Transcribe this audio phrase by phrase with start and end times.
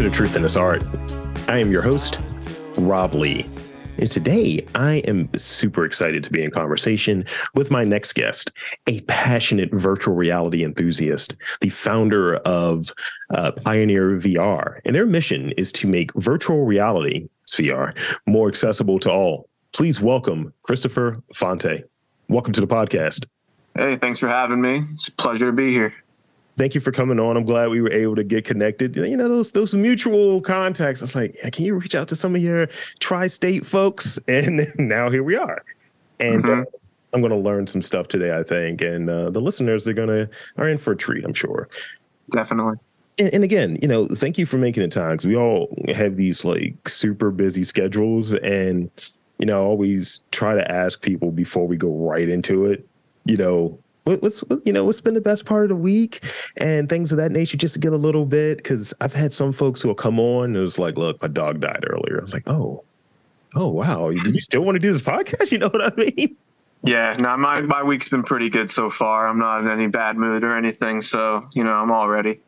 [0.00, 0.82] to the Truth in This Art.
[1.46, 2.20] I am your host,
[2.78, 3.44] Rob Lee.
[3.98, 8.50] And today I am super excited to be in conversation with my next guest,
[8.86, 12.94] a passionate virtual reality enthusiast, the founder of
[13.28, 14.80] uh, Pioneer VR.
[14.86, 17.94] And their mission is to make virtual reality, VR,
[18.26, 19.50] more accessible to all.
[19.74, 21.84] Please welcome Christopher Fonte.
[22.30, 23.26] Welcome to the podcast.
[23.74, 24.80] Hey, thanks for having me.
[24.94, 25.92] It's a pleasure to be here
[26.56, 27.36] thank you for coming on.
[27.36, 28.96] I'm glad we were able to get connected.
[28.96, 31.00] You know, those those mutual contacts.
[31.00, 32.68] I was like, can you reach out to some of your
[32.98, 34.18] tri-state folks?
[34.28, 35.62] And now here we are.
[36.18, 36.60] And mm-hmm.
[36.60, 36.64] uh,
[37.12, 40.08] I'm going to learn some stuff today, I think, and uh, the listeners are going
[40.08, 41.68] to are in for a treat, I'm sure.
[42.30, 42.76] Definitely.
[43.18, 46.16] And, and again, you know, thank you for making it time because we all have
[46.16, 48.90] these like super busy schedules, and
[49.38, 52.86] you know, always try to ask people before we go right into it.
[53.24, 56.24] You know, what's what, you know what's been the best part of the week
[56.56, 58.58] and things of that nature just to get a little bit?
[58.58, 61.28] Because i've had some folks who will come on and it was like look my
[61.28, 62.18] dog died earlier.
[62.18, 62.84] I was like oh
[63.56, 64.10] oh wow.
[64.10, 65.50] Did you still want to do this podcast?
[65.52, 66.36] You know what i mean?
[66.82, 69.28] Yeah no my, my week's been pretty good so far.
[69.28, 72.40] I'm not in any bad mood or anything so you know i'm all ready.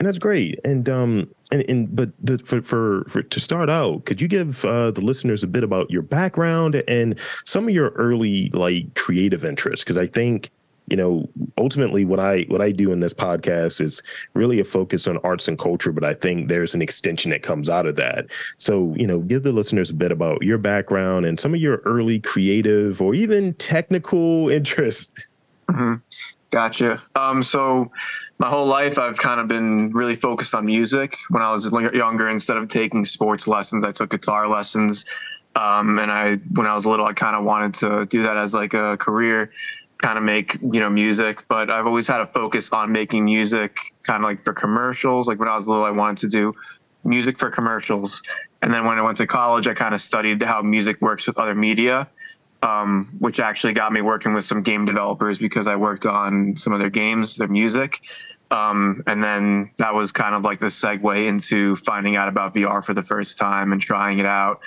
[0.00, 0.58] And that's great.
[0.64, 4.64] And um and, and but the, for, for for to start out could you give
[4.64, 9.44] uh, the listeners a bit about your background and some of your early like creative
[9.44, 9.84] interests?
[9.84, 10.50] Because i think
[10.88, 14.02] you know ultimately what i what i do in this podcast is
[14.34, 17.68] really a focus on arts and culture but i think there's an extension that comes
[17.68, 18.26] out of that.
[18.58, 21.78] So you know give the listeners a bit about your background and some of your
[21.84, 25.26] early creative or even technical interests.
[25.68, 25.94] Mm-hmm.
[26.50, 27.02] gotcha.
[27.14, 27.90] Um so
[28.38, 31.16] my whole life i've kind of been really focused on music.
[31.30, 35.06] When i was younger instead of taking sports lessons i took guitar lessons.
[35.56, 38.54] Um, and i when i was little i kind of wanted to do that as
[38.54, 39.52] like a career
[40.04, 43.78] kind of make you know music but i've always had a focus on making music
[44.02, 45.26] kind of like for commercials.
[45.26, 46.54] Like when i was little i wanted to do
[47.04, 48.22] music for commercials.
[48.60, 51.38] And then when i went to college i kind of studied how music works with
[51.38, 52.06] other media
[52.62, 56.74] um, which actually got me working with some game developers because i worked on some
[56.74, 58.00] of their games their music.
[58.50, 62.84] Um, and then that was kind of like the segue into finding out about vr
[62.84, 64.60] for the first time and trying it out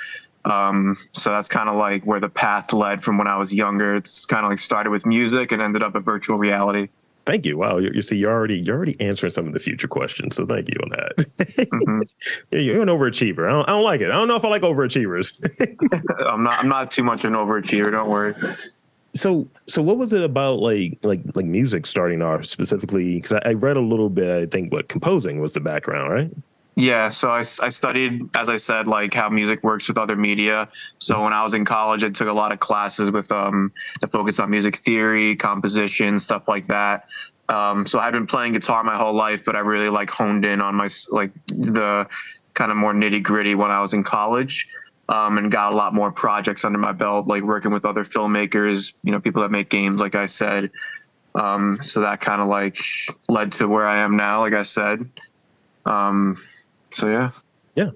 [0.48, 3.96] um, so that's kind of like where the path led from when I was younger.
[3.96, 6.88] It's kind of like started with music and ended up at virtual reality.
[7.26, 7.58] Thank you.
[7.58, 10.38] Wow, you, you, see, you're already you're already answering some of the future questions.
[10.38, 11.18] So thank you on that.
[11.18, 12.00] Mm-hmm.
[12.58, 13.50] you're an overachiever.
[13.50, 14.10] I don't, I don't like it.
[14.10, 15.36] I don't know if I like overachievers.
[16.26, 16.60] I'm not.
[16.60, 17.92] I'm not too much an overachiever.
[17.92, 18.34] Don't worry.
[19.14, 23.16] So so what was it about like like like music starting off specifically?
[23.16, 24.30] Because I, I read a little bit.
[24.30, 26.32] I think what composing was the background, right?
[26.80, 30.70] Yeah, so I, I studied, as I said, like how music works with other media.
[31.00, 34.12] So when I was in college, I took a lot of classes with um that
[34.12, 37.08] focus on music theory, composition, stuff like that.
[37.50, 40.62] Um, so I've been playing guitar my whole life, but I really like honed in
[40.62, 42.08] on my like the
[42.54, 44.70] kind of more nitty gritty when I was in college.
[45.10, 48.94] Um, and got a lot more projects under my belt, like working with other filmmakers,
[49.04, 50.70] you know, people that make games, like I said.
[51.34, 52.78] Um, so that kind of like
[53.30, 55.10] led to where I am now, like I said.
[55.86, 56.38] Um,
[56.92, 57.32] so yeah.
[57.76, 57.90] Yeah.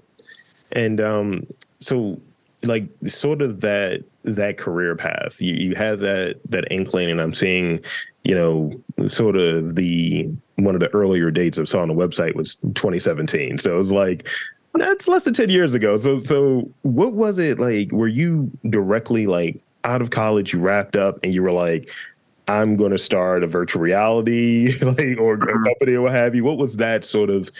[0.72, 1.46] And um
[1.78, 2.20] so
[2.64, 7.34] like sort of that that career path you you have that that inkling and i'm
[7.34, 7.80] seeing
[8.24, 8.72] you know
[9.08, 13.58] sort of the one of the earlier dates i saw on the website was 2017
[13.58, 14.28] so it was like
[14.74, 19.26] that's less than 10 years ago so so what was it like were you directly
[19.26, 21.90] like out of college you wrapped up and you were like
[22.46, 25.64] i'm going to start a virtual reality like or a mm-hmm.
[25.64, 27.50] company or what have you what was that sort of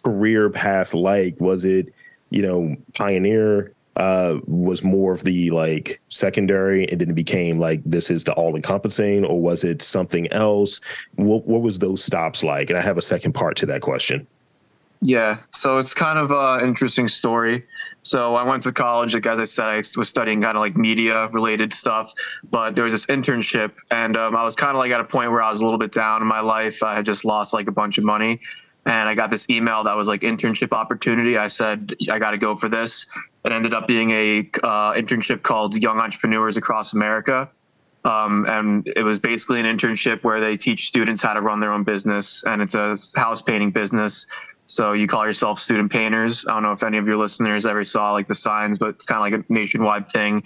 [0.00, 1.40] career path like?
[1.40, 1.92] Was it,
[2.30, 7.82] you know, Pioneer uh, was more of the like secondary and then it became like
[7.84, 10.80] this is the all encompassing, or was it something else?
[11.16, 12.70] What, what was those stops like?
[12.70, 14.26] And I have a second part to that question.
[15.02, 17.66] Yeah, so it's kind of an interesting story.
[18.02, 20.76] So I went to college, like as I said, I was studying kind of like
[20.76, 22.12] media related stuff.
[22.50, 25.32] But there was this internship, and um, I was kind of like at a point
[25.32, 26.82] where I was a little bit down in my life.
[26.82, 28.40] I had just lost like a bunch of money,
[28.90, 31.38] and I got this email that was like internship opportunity.
[31.38, 33.06] I said I got to go for this.
[33.44, 37.48] It ended up being a uh, internship called Young Entrepreneurs Across America,
[38.04, 41.72] um, and it was basically an internship where they teach students how to run their
[41.72, 44.26] own business, and it's a house painting business.
[44.66, 46.44] So you call yourself student painters.
[46.46, 49.06] I don't know if any of your listeners ever saw like the signs, but it's
[49.06, 50.42] kind of like a nationwide thing.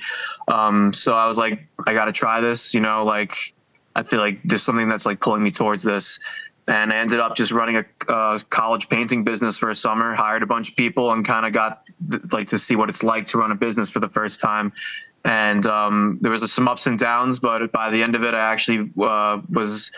[0.49, 2.75] Um, so I was like, I got to try this.
[2.75, 3.55] You know, like
[3.97, 6.19] I feel like there's something that's like pulling me towards this
[6.69, 10.15] and I ended up just running a uh, college painting business for a summer.
[10.15, 13.03] Hired a bunch of people and kind of got th- like to see what it's
[13.03, 14.73] like to run a business for the first time.
[15.25, 18.53] And um, there was some ups and downs, but by the end of it, I
[18.53, 19.91] actually uh, was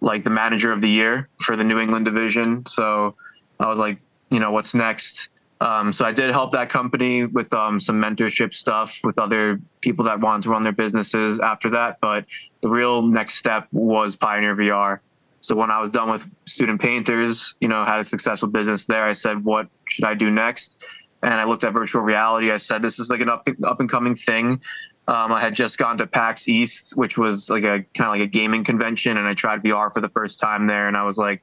[0.00, 2.64] like the manager of the year for the New England division.
[2.66, 3.14] So
[3.60, 3.98] I was like
[4.30, 5.30] you know, what's next.
[5.60, 10.04] Um, so I did help that company with um, some mentorship stuff with other people
[10.04, 11.98] that wanted to run their businesses after that.
[12.00, 12.26] But
[12.60, 15.00] the real next step was Pioneer VR.
[15.48, 19.04] So when I was done with student painters, you know, had a successful business there,
[19.04, 20.84] I said, what should I do next?
[21.22, 22.52] And I looked at virtual reality.
[22.52, 24.60] I said, this is like an up, up and coming thing.
[25.08, 28.20] Um, I had just gone to PAX East, which was like a kind of like
[28.20, 30.86] a gaming convention, and I tried VR for the first time there.
[30.86, 31.42] And I was like,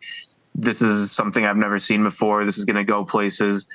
[0.53, 2.45] this is something I've never seen before.
[2.45, 3.67] This is going to go places.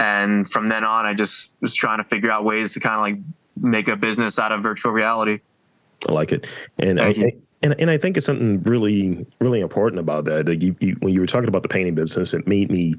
[0.00, 3.02] And from then on, I just was trying to figure out ways to kind of
[3.02, 3.24] like
[3.64, 5.38] make a business out of virtual reality.
[6.08, 6.52] I like it.
[6.80, 7.14] And I,
[7.62, 10.48] and, and I think it's something really, really important about that.
[10.48, 12.94] Like you, you, when you were talking about the painting business, it made me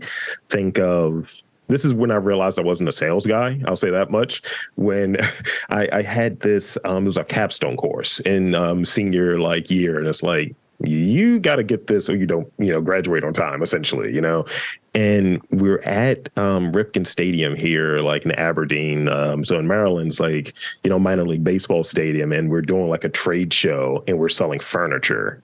[0.48, 3.62] think of this is when I realized I wasn't a sales guy.
[3.65, 4.42] I'll say that much.
[4.75, 5.18] When
[5.69, 9.98] I, I had this, um, it was a capstone course in um, senior like year,
[9.98, 13.34] and it's like you got to get this or you don't, you know, graduate on
[13.34, 14.46] time, essentially, you know.
[14.94, 19.08] And we're at um, Ripken Stadium here, like in Aberdeen.
[19.10, 23.04] Um, so in Maryland's like, you know, minor league baseball stadium, and we're doing like
[23.04, 25.42] a trade show and we're selling furniture.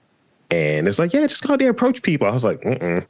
[0.50, 2.26] And it's like, yeah, just go out there, approach people.
[2.26, 3.04] I was like, mm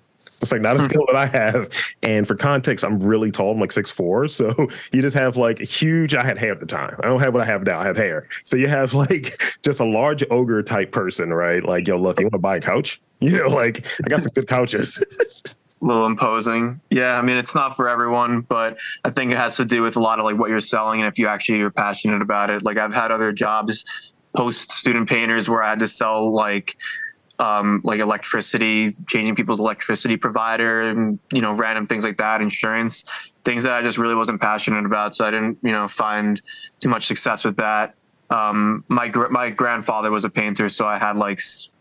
[0.45, 0.85] it's like not a hmm.
[0.85, 1.71] skill that I have.
[2.03, 3.53] And for context, I'm really tall.
[3.53, 4.29] I'm like six four.
[4.35, 4.53] So
[4.93, 6.15] you just have like huge.
[6.15, 6.97] I had hair at the time.
[7.03, 7.79] I don't have what I have now.
[7.79, 8.27] I have hair.
[8.45, 11.65] So you have like just a large ogre type person, right?
[11.65, 13.01] Like, yo, look, you want to buy a couch?
[13.21, 14.99] You know, like I got some good couches.
[15.81, 16.79] a little imposing.
[16.91, 19.97] Yeah, I mean it's not for everyone, but I think it has to do with
[19.97, 22.65] a lot of like what you're selling and if you actually are passionate about it.
[22.65, 26.77] Like I've had other jobs post student painters where I had to sell like
[27.39, 33.05] um, like electricity, changing people's electricity provider, and you know, random things like that, insurance,
[33.45, 35.15] things that I just really wasn't passionate about.
[35.15, 36.41] So I didn't, you know, find
[36.79, 37.95] too much success with that.
[38.31, 41.41] Um, my my grandfather was a painter, so I had like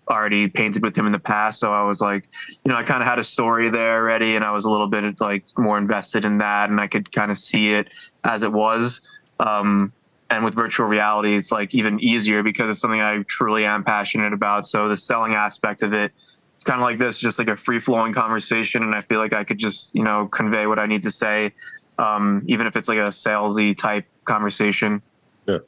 [0.09, 1.59] already painted with him in the past.
[1.59, 2.27] So I was like,
[2.65, 4.87] you know, I kind of had a story there already, and I was a little
[4.87, 7.89] bit like more invested in that, and I could kind of see it
[8.23, 9.09] as it was.
[9.39, 9.93] Um,
[10.29, 14.33] and with virtual reality it's like even easier because it's something i truly am passionate
[14.33, 16.11] about so the selling aspect of it
[16.53, 19.33] it's kind of like this just like a free flowing conversation and i feel like
[19.33, 21.51] i could just you know convey what i need to say
[21.99, 25.01] um, even if it's like a salesy type conversation
[25.47, 25.59] yeah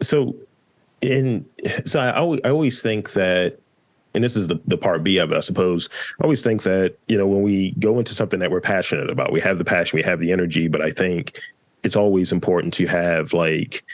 [0.00, 0.34] so
[1.00, 1.46] in
[1.84, 3.58] so i always, I always think that
[4.14, 5.88] and this is the, the part B of it, I suppose.
[6.20, 9.32] I always think that, you know, when we go into something that we're passionate about,
[9.32, 11.40] we have the passion, we have the energy, but I think
[11.82, 13.84] it's always important to have like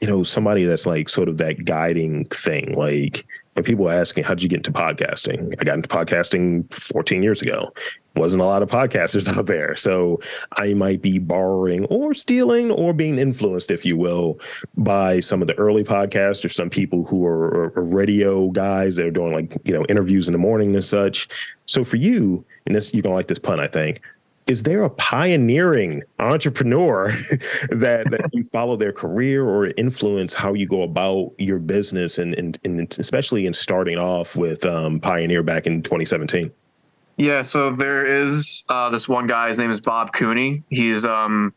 [0.00, 2.74] you know somebody that's like sort of that guiding thing.
[2.74, 5.54] Like when people ask me how'd you get into podcasting?
[5.60, 7.72] I got into podcasting 14 years ago.
[8.14, 9.74] Wasn't a lot of podcasters out there.
[9.76, 10.20] So
[10.56, 14.38] i might be borrowing or stealing or being influenced if you will
[14.76, 19.06] by some of the early podcasts or some people who are, are radio guys that
[19.06, 21.28] are doing like you know interviews in the morning and such.
[21.66, 24.00] So for you and this you're gonna like this pun i think
[24.48, 27.10] is there a pioneering entrepreneur
[27.70, 32.34] that, that you follow their career or influence how you go about your business and,
[32.34, 36.50] and, and especially in starting off with um, Pioneer back in 2017?
[37.18, 39.48] Yeah, so there is uh, this one guy.
[39.48, 40.62] His name is Bob Cooney.
[40.70, 41.52] He's um,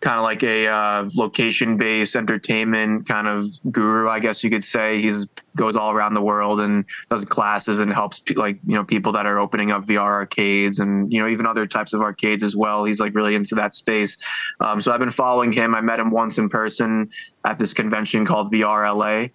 [0.00, 5.00] kind of like a uh, location-based entertainment kind of guru, I guess you could say.
[5.00, 5.26] He's
[5.56, 9.10] goes all around the world and does classes and helps pe- like you know people
[9.12, 12.54] that are opening up VR arcades and you know even other types of arcades as
[12.54, 12.84] well.
[12.84, 14.16] He's like really into that space.
[14.60, 15.74] Um, so I've been following him.
[15.74, 17.10] I met him once in person
[17.44, 19.28] at this convention called VR LA.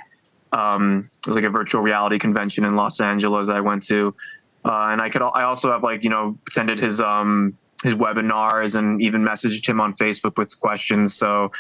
[0.58, 4.16] Um, it was like a virtual reality convention in Los Angeles I went to.
[4.64, 7.54] Uh, and I could I also have like you know attended his um
[7.84, 11.14] his webinars and even messaged him on Facebook with questions.
[11.14, 11.52] So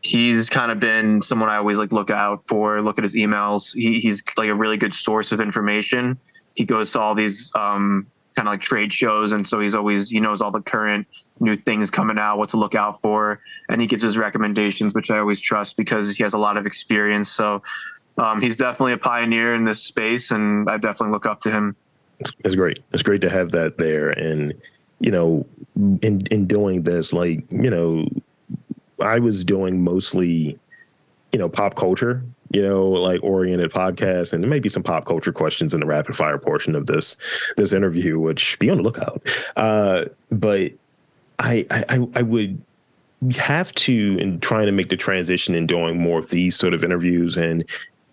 [0.00, 3.74] he's kind of been someone I always like look out for, look at his emails.
[3.74, 6.18] He, he's like a really good source of information.
[6.54, 9.32] He goes to all these um, kind of like trade shows.
[9.32, 11.06] And so he's always, he knows all the current
[11.40, 13.40] new things coming out, what to look out for.
[13.68, 16.64] And he gives his recommendations, which I always trust because he has a lot of
[16.66, 17.30] experience.
[17.30, 17.62] So
[18.16, 21.76] um, he's definitely a pioneer in this space and I definitely look up to him.
[22.18, 22.78] It's great.
[22.94, 24.08] It's great to have that there.
[24.08, 24.54] And
[25.00, 25.46] you know,
[26.02, 28.06] in in doing this, like, you know,
[29.00, 30.58] I was doing mostly,
[31.32, 35.74] you know, pop culture, you know, like oriented podcasts and maybe some pop culture questions
[35.74, 37.16] in the rapid fire portion of this
[37.56, 39.22] this interview, which be on the lookout.
[39.56, 40.72] Uh, but
[41.38, 42.62] I, I I would
[43.36, 46.84] have to in trying to make the transition and doing more of these sort of
[46.84, 47.64] interviews and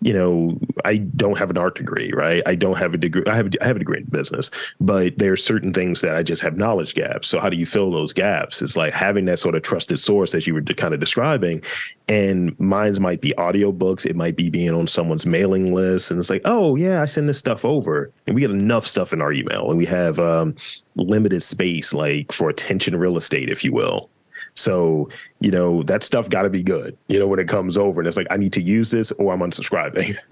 [0.04, 2.42] you know I don't have an art degree, right?
[2.46, 3.24] I don't have a degree.
[3.26, 6.14] I have a, I have a degree in business, but there are certain things that
[6.14, 7.26] I just have knowledge gaps.
[7.26, 8.60] So how do you fill those gaps?
[8.60, 11.62] It's like having that sort of trusted source as you were kind of describing.
[12.06, 14.04] And mine's might be audiobooks.
[14.04, 16.10] It might be being on someone's mailing list.
[16.10, 18.10] And it's like, oh yeah, I send this stuff over.
[18.26, 20.54] And we get enough stuff in our email and we have um,
[20.96, 24.10] limited space like for attention real estate, if you will.
[24.56, 25.08] So,
[25.40, 28.06] you know, that stuff got to be good, you know, when it comes over and
[28.06, 30.16] it's like, I need to use this or I'm unsubscribing.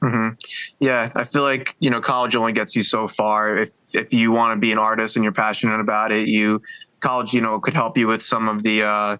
[0.00, 0.34] Mm-hmm.
[0.78, 3.56] Yeah, I feel like you know college only gets you so far.
[3.56, 6.62] If if you want to be an artist and you're passionate about it, you
[7.00, 9.16] college you know could help you with some of the uh,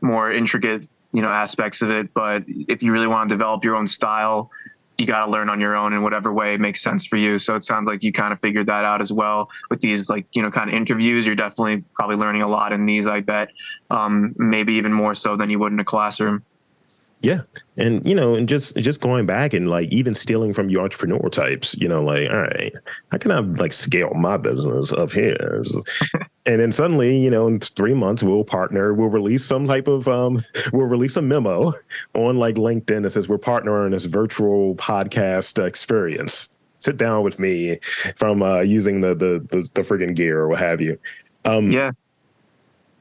[0.00, 2.14] more intricate you know aspects of it.
[2.14, 4.52] But if you really want to develop your own style,
[5.00, 7.38] you got to learn on your own in whatever way makes sense for you.
[7.38, 10.26] So it sounds like you kind of figured that out as well with these like
[10.32, 11.26] you know kind of interviews.
[11.26, 13.06] You're definitely probably learning a lot in these.
[13.06, 13.50] I bet,
[13.90, 16.44] um, maybe even more so than you would in a classroom.
[17.22, 17.40] Yeah.
[17.76, 21.28] And, you know, and just just going back and like even stealing from your entrepreneur
[21.28, 22.72] types, you know, like, all right,
[23.12, 25.62] how can I like scale my business up here?
[26.46, 30.08] and then suddenly, you know, in three months we'll partner, we'll release some type of
[30.08, 30.38] um
[30.72, 31.74] we'll release a memo
[32.14, 36.48] on like LinkedIn that says we're partnering this virtual podcast experience.
[36.78, 37.78] Sit down with me
[38.16, 40.98] from uh using the the the, the friggin' gear or what have you.
[41.44, 41.92] Um yeah.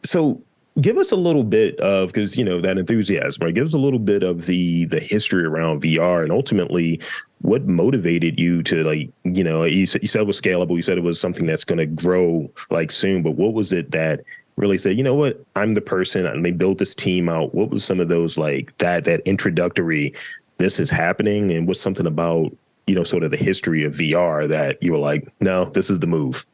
[0.03, 0.41] So
[0.81, 3.53] give us a little bit of because you know that enthusiasm right?
[3.53, 7.01] Give us a little bit of the the history around vr and ultimately
[7.41, 10.81] what motivated you to like you know you said, you said it was scalable you
[10.81, 14.21] said it was something that's going to grow like soon but what was it that
[14.59, 15.41] really said you know what?
[15.55, 17.55] I'm the person and they built this team out.
[17.55, 20.13] What was some of those like that that introductory
[20.57, 24.47] this is happening and what's something about you know sort of the history of vr
[24.47, 26.45] that you were like no this is the move.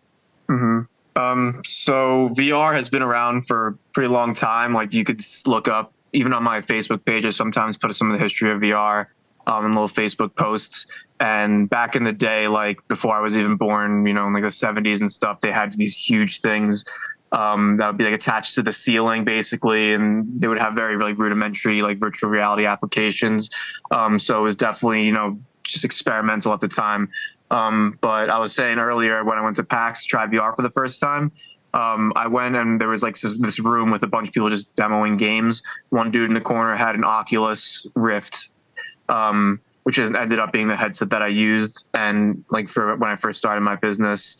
[0.47, 0.81] Mm-hmm.
[1.15, 4.73] Um, so VR has been around for a pretty long time.
[4.73, 8.17] Like you could look up, even on my Facebook page, I sometimes put some of
[8.17, 9.07] the history of VR
[9.47, 10.87] um, in little Facebook posts.
[11.19, 14.43] And back in the day, like before I was even born, you know, in like
[14.43, 16.83] the 70s and stuff, they had these huge things
[17.31, 20.95] um, that would be like attached to the ceiling basically and they would have very
[20.95, 23.49] really rudimentary like virtual reality applications
[23.91, 27.09] um, so it was definitely you know just experimental at the time
[27.55, 30.61] um, but I was saying earlier when I went to PAX to try VR for
[30.61, 31.31] the first time,
[31.73, 34.75] um, I went and there was like this room with a bunch of people just
[34.75, 35.63] demoing games.
[35.89, 38.49] One dude in the corner had an Oculus Rift,
[39.07, 41.87] um, which ended up being the headset that I used.
[41.93, 44.37] And like for when I first started my business,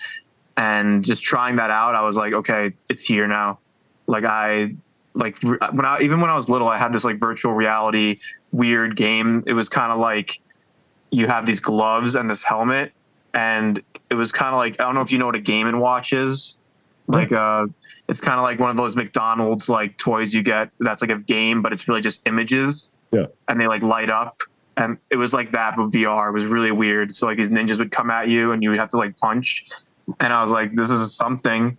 [0.58, 3.60] and just trying that out, I was like, okay, it's here now.
[4.08, 4.76] Like I
[5.14, 8.18] like when I even when I was little, I had this like virtual reality
[8.52, 9.42] weird game.
[9.48, 10.42] It was kind of like
[11.12, 12.92] you have these gloves and this helmet,
[13.36, 15.68] and it was kind of like I don't know if you know what a Game
[15.68, 16.58] and Watch is,
[17.08, 17.68] like uh,
[18.08, 21.22] it's kind of like one of those McDonald's like toys you get that's like a
[21.22, 22.90] game, but it's really just images.
[23.12, 24.42] Yeah, and they like light up,
[24.78, 26.30] and it was like that with VR.
[26.30, 27.14] It was really weird.
[27.14, 29.66] So like these ninjas would come at you, and you would have to like punch,
[30.20, 31.78] and I was like, this is something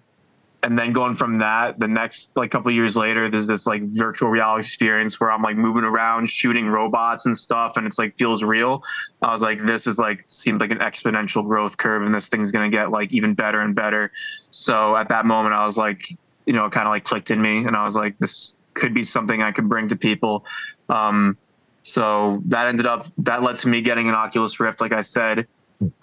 [0.67, 4.29] and then going from that the next like couple years later there's this like virtual
[4.29, 8.43] reality experience where i'm like moving around shooting robots and stuff and it's like feels
[8.43, 8.83] real.
[9.23, 12.51] I was like this is like seemed like an exponential growth curve and this thing's
[12.51, 14.11] to get like even better and better.
[14.51, 16.03] So at that moment i was like
[16.47, 19.05] you know kind of like clicked in me and i was like this could be
[19.05, 20.45] something i could bring to people.
[20.89, 21.39] Um,
[21.83, 25.47] so that ended up that led to me getting an oculus rift like i said.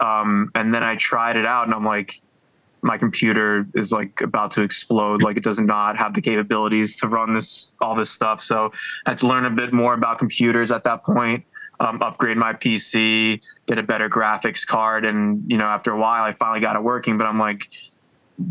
[0.00, 2.22] Um, and then i tried it out and i'm like
[2.84, 5.22] my computer is like about to explode.
[5.22, 8.42] Like it does not have the capabilities to run this all this stuff.
[8.42, 8.70] So
[9.06, 11.44] I had to learn a bit more about computers at that point.
[11.80, 16.22] Um, upgrade my PC, get a better graphics card, and you know after a while
[16.22, 17.16] I finally got it working.
[17.16, 17.68] But I'm like,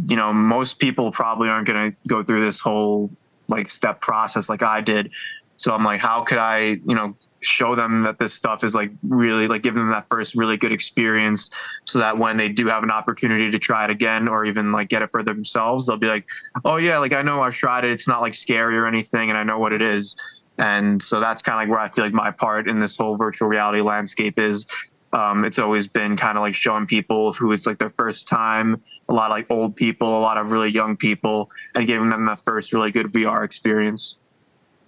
[0.10, 3.12] you know, most people probably aren't going to go through this whole
[3.48, 5.12] like step process like I did.
[5.58, 8.92] So I'm like, how could I, you know, show them that this stuff is like
[9.04, 11.50] really like give them that first really good experience
[11.86, 14.90] so that when they do have an opportunity to try it again or even like
[14.90, 16.26] get it for themselves they'll be like
[16.66, 17.92] oh yeah like i know i've tried it.
[17.92, 20.16] It's not like scary or anything and i know what it is.
[20.58, 23.18] And so that's kind of like where i feel like my part in this whole
[23.18, 24.68] virtual reality landscape is.
[25.14, 28.82] Um, it's always been kind of like showing people who it's like their first time
[29.10, 32.26] a lot of like old people a lot of really young people and giving them
[32.26, 34.18] that first really good vr experience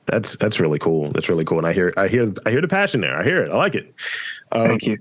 [0.07, 1.12] that's that's really cool.
[1.12, 1.57] That's really cool.
[1.57, 3.17] And I hear I hear I hear the passion there.
[3.17, 3.51] I hear it.
[3.51, 3.93] I like it.
[4.51, 4.97] Um, Thank you.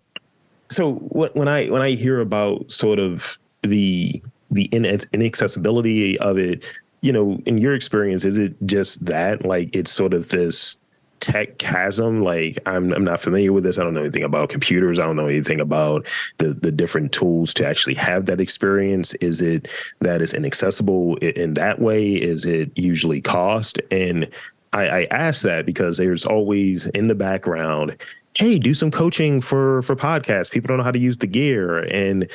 [0.70, 6.64] So when I when I hear about sort of the the inaccessibility of it,
[7.00, 10.78] you know, in your experience, is it just that like it's sort of this
[11.20, 14.98] tech chasm like I'm I'm not familiar with this I don't know anything about computers
[14.98, 16.06] I don't know anything about
[16.36, 19.68] the the different tools to actually have that experience is it
[20.00, 24.28] that is inaccessible in that way is it usually cost and
[24.74, 27.96] I, I ask that because there's always in the background,
[28.36, 30.50] hey, do some coaching for for podcasts.
[30.50, 32.28] People don't know how to use the gear, and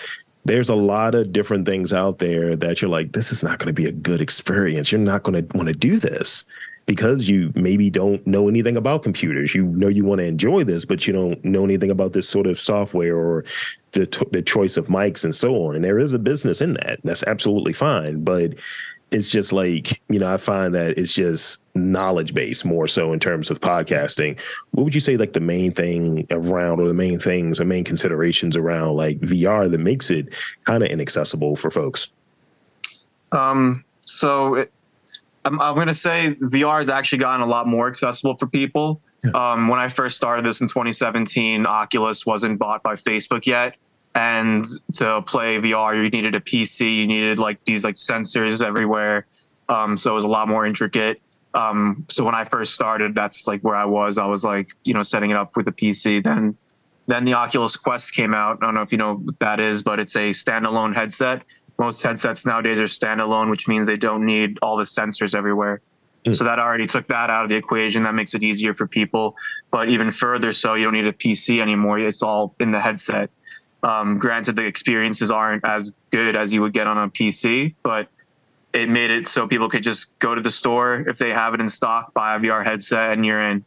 [0.46, 3.68] there's a lot of different things out there that you're like, this is not going
[3.68, 4.92] to be a good experience.
[4.92, 6.44] You're not going to want to do this
[6.86, 9.54] because you maybe don't know anything about computers.
[9.54, 12.48] You know you want to enjoy this, but you don't know anything about this sort
[12.48, 13.44] of software or
[13.92, 15.76] the, the choice of mics and so on.
[15.76, 17.00] And there is a business in that.
[17.04, 18.24] That's absolutely fine.
[18.24, 18.56] But
[19.12, 23.20] it's just like, you know, I find that it's just knowledge based more so in
[23.20, 24.40] terms of podcasting.
[24.72, 27.84] What would you say like the main thing around or the main things or main
[27.84, 30.36] considerations around like VR that makes it
[30.66, 32.10] kind of inaccessible for folks?
[33.32, 34.72] Um, so it,
[35.46, 39.02] I'm, I'm going to say VR has actually gotten a lot more accessible for people.
[39.26, 39.32] Yeah.
[39.32, 43.78] Um, when I first started this in 2017, Oculus wasn't bought by Facebook yet.
[44.20, 49.26] And to play VR, you needed a PC, you needed like these like sensors everywhere.
[49.70, 51.22] Um, so it was a lot more intricate.
[51.54, 54.18] Um, so when I first started, that's like where I was.
[54.18, 56.24] I was like, you know, setting it up with the PC.
[56.24, 56.58] Then,
[57.08, 58.58] then the Oculus Quest came out.
[58.62, 61.44] I don't know if you know what that is, but it's a standalone headset
[61.80, 65.82] most headsets nowadays are standalone, which means they don't need all the sensors everywhere.
[66.26, 66.36] Mm.
[66.36, 68.04] So that already took that out of the equation.
[68.04, 69.36] That makes it easier for people.
[69.72, 71.98] But even further, so you don't need a PC anymore.
[71.98, 73.32] It's all in the headset.
[73.84, 78.10] Um, granted, the experiences aren't as good as you would get on a PC, but
[78.74, 81.62] it made it so people could just go to the store if they have it
[81.62, 83.64] in stock, buy a VR headset, and you're in.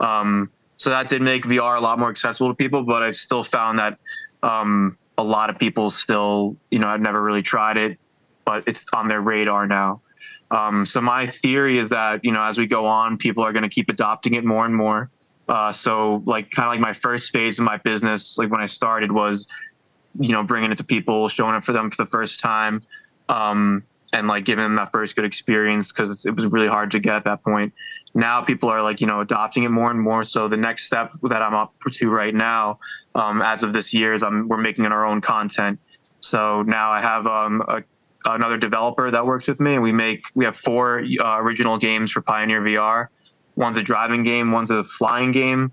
[0.00, 3.44] Um, so that did make VR a lot more accessible to people, but I've still
[3.44, 3.98] found that
[4.42, 7.98] um, a lot of people still, you know, I've never really tried it,
[8.44, 10.00] but it's on their radar now.
[10.50, 13.62] Um, so my theory is that, you know, as we go on, people are going
[13.62, 15.08] to keep adopting it more and more.
[15.48, 18.66] Uh, so like kind of like my first phase of my business, like when I
[18.66, 19.48] started was,
[20.18, 22.80] you know, bringing it to people, showing it for them for the first time.
[23.28, 23.82] Um,
[24.12, 27.16] and like giving them that first good experience because it was really hard to get
[27.16, 27.72] at that point.
[28.14, 30.22] Now people are like, you know, adopting it more and more.
[30.22, 32.78] So the next step that I'm up to right now
[33.14, 35.78] um, as of this year is I'm, we're making our own content.
[36.20, 37.82] So now I have um, a,
[38.26, 42.12] another developer that works with me, and we make we have four uh, original games
[42.12, 43.08] for Pioneer VR.
[43.56, 45.72] One's a driving game, one's a flying game,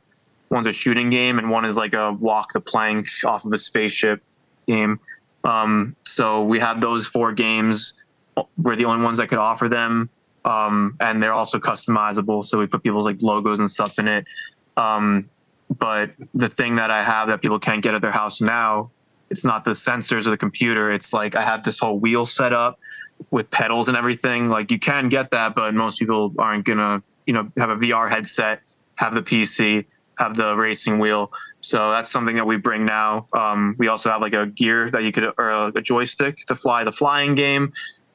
[0.49, 3.57] one's a shooting game, and one is like a walk the plank off of a
[3.57, 4.21] spaceship
[4.67, 4.99] game.
[5.43, 8.03] Um, so we have those four games.
[8.57, 10.09] We're the only ones that could offer them,
[10.45, 12.45] um, and they're also customizable.
[12.45, 14.25] So we put people's like logos and stuff in it.
[14.75, 15.29] Um,
[15.77, 18.89] but the thing that I have that people can't get at their house now,
[19.29, 20.91] it's not the sensors or the computer.
[20.91, 22.79] It's like I have this whole wheel set up
[23.29, 24.47] with pedals and everything.
[24.47, 28.09] Like you can get that, but most people aren't gonna, you know, have a VR
[28.09, 28.61] headset,
[28.95, 29.85] have the PC,
[30.17, 31.31] have the racing wheel.
[31.59, 33.27] So that's something that we bring now.
[33.33, 36.55] Um, we also have like a gear that you could, or a, a joystick to
[36.55, 37.71] fly the flying game.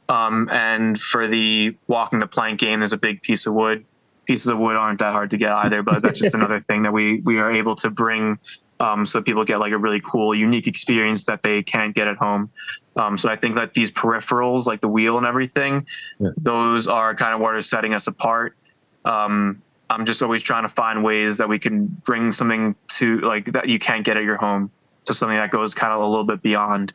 [0.08, 3.84] Um, and for the walking the plank game, there's a big piece of wood
[4.24, 6.92] pieces of wood aren't that hard to get either, but that's just another thing that
[6.94, 8.38] we we are able to bring
[8.80, 12.16] um, so people get like a really cool, unique experience that they can't get at
[12.16, 12.50] home.
[12.96, 15.86] Um, so I think that these peripherals, like the wheel and everything,
[16.18, 16.30] yeah.
[16.36, 18.56] those are kind of what are setting us apart.
[19.04, 23.52] Um, I'm just always trying to find ways that we can bring something to like
[23.52, 24.70] that you can't get at your home
[25.04, 26.92] to something that goes kind of a little bit beyond.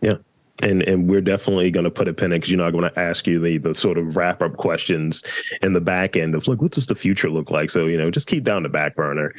[0.00, 0.14] Yeah
[0.62, 2.88] and and we're definitely going to put a pin in because you know I'm going
[2.88, 5.22] to ask you the the sort of wrap up questions
[5.62, 7.70] in the back end of like what does the future look like.
[7.70, 9.34] So you know just keep down the back burner.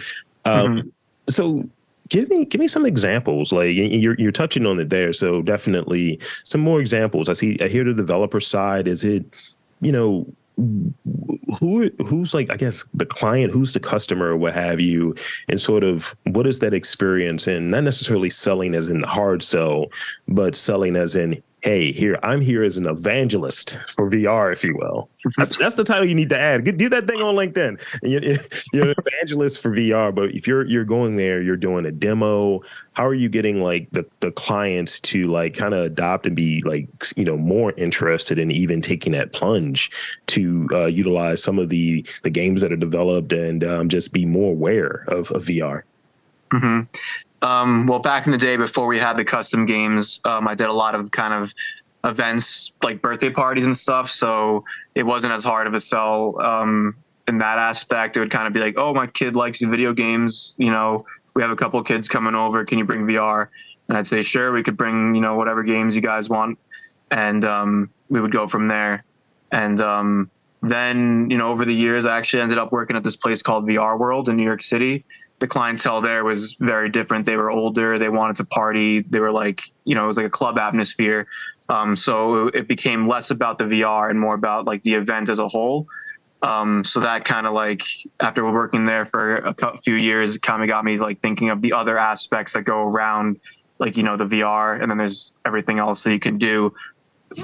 [0.45, 0.89] Um, mm-hmm.
[1.29, 1.69] So
[2.09, 3.51] give me give me some examples.
[3.51, 5.13] Like you're you're touching on it there.
[5.13, 7.29] So definitely some more examples.
[7.29, 7.57] I see.
[7.61, 8.87] I hear the developer side.
[8.87, 9.25] Is it
[9.81, 10.25] you know
[10.57, 15.15] who who's like I guess the client, who's the customer, what have you,
[15.49, 19.87] and sort of what is that experience and not necessarily selling as in hard sell,
[20.27, 24.75] but selling as in hey, here I'm here as an evangelist for VR, if you
[24.75, 25.09] will.
[25.37, 26.63] That's, that's the title you need to add.
[26.77, 27.79] Do that thing on LinkedIn.
[28.01, 28.21] You're,
[28.73, 32.61] you're, an evangelist for VR, but if you're you're going there, you're doing a demo.
[32.95, 36.63] How are you getting like the the clients to like kind of adopt and be
[36.65, 39.91] like you know more interested in even taking that plunge
[40.27, 44.25] to uh, utilize some of the the games that are developed and um, just be
[44.25, 45.83] more aware of, of VR.
[46.51, 46.81] Mm-hmm.
[47.41, 50.67] Um, well, back in the day before we had the custom games, um, I did
[50.67, 51.53] a lot of kind of
[52.03, 54.09] events like birthday parties and stuff.
[54.09, 54.63] So
[54.95, 56.95] it wasn't as hard of a sell um,
[57.27, 58.17] in that aspect.
[58.17, 60.55] It would kind of be like, oh, my kid likes video games.
[60.57, 62.63] You know, we have a couple kids coming over.
[62.65, 63.47] Can you bring VR?
[63.87, 66.57] And I'd say, sure, we could bring, you know, whatever games you guys want.
[67.09, 69.03] And um, we would go from there.
[69.51, 73.17] And um, then, you know, over the years, I actually ended up working at this
[73.17, 75.03] place called VR World in New York City
[75.41, 77.25] the clientele there was very different.
[77.25, 77.97] They were older.
[77.97, 79.01] They wanted to party.
[79.01, 81.27] They were like, you know, it was like a club atmosphere.
[81.67, 85.39] Um, so it became less about the VR and more about like the event as
[85.39, 85.87] a whole.
[86.43, 87.83] Um, so that kind of like
[88.19, 91.61] after working there for a few years, it kind of got me like thinking of
[91.61, 93.39] the other aspects that go around,
[93.79, 96.73] like you know the VR, and then there's everything else that you can do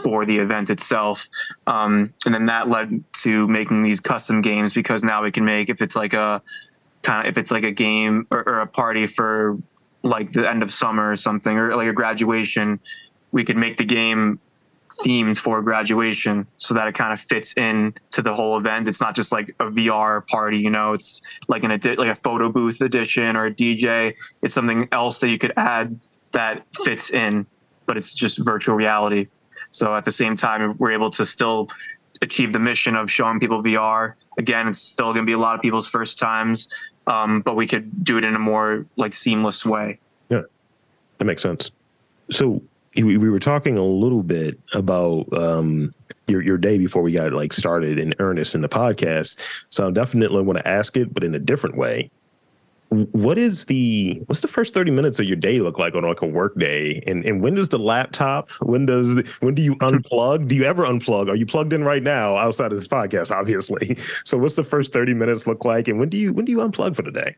[0.04, 1.28] for the event itself.
[1.66, 5.70] Um, and then that led to making these custom games because now we can make
[5.70, 6.42] if it's like a
[7.08, 9.58] kind of if it's like a game or, or a party for
[10.04, 12.80] like the end of summer or something or like a graduation,
[13.32, 14.40] we could make the game
[15.04, 18.88] themed for graduation so that it kind of fits in to the whole event.
[18.88, 22.16] It's not just like a VR party, you know, it's like an edi- like a
[22.16, 24.14] photo booth edition or a DJ.
[24.44, 26.00] It's something else that you could add
[26.32, 27.46] that fits in,
[27.86, 29.28] but it's just virtual reality.
[29.72, 31.70] So at the same time, we're able to still
[32.22, 34.14] achieve the mission of showing people VR.
[34.38, 36.70] Again, it's still going to be a lot of people's first times,
[37.08, 40.00] um, but we could do it in a more like seamless way.
[40.30, 40.44] Yeah,
[41.18, 41.72] that makes sense.
[42.30, 42.62] So
[42.96, 45.94] we, we were talking a little bit about um,
[46.28, 49.66] your your day before we got like started in earnest in the podcast.
[49.70, 52.12] So I definitely want to ask it, but in a different way.
[52.90, 56.22] What is the what's the first 30 minutes of your day look like on like
[56.22, 57.04] a work day?
[57.06, 60.48] And and when does the laptop, when does the, when do you unplug?
[60.48, 61.30] Do you ever unplug?
[61.30, 63.98] Are you plugged in right now outside of this podcast, obviously?
[64.26, 65.88] So what's the first 30 minutes look like?
[65.88, 67.36] And when do you when do you unplug for the day?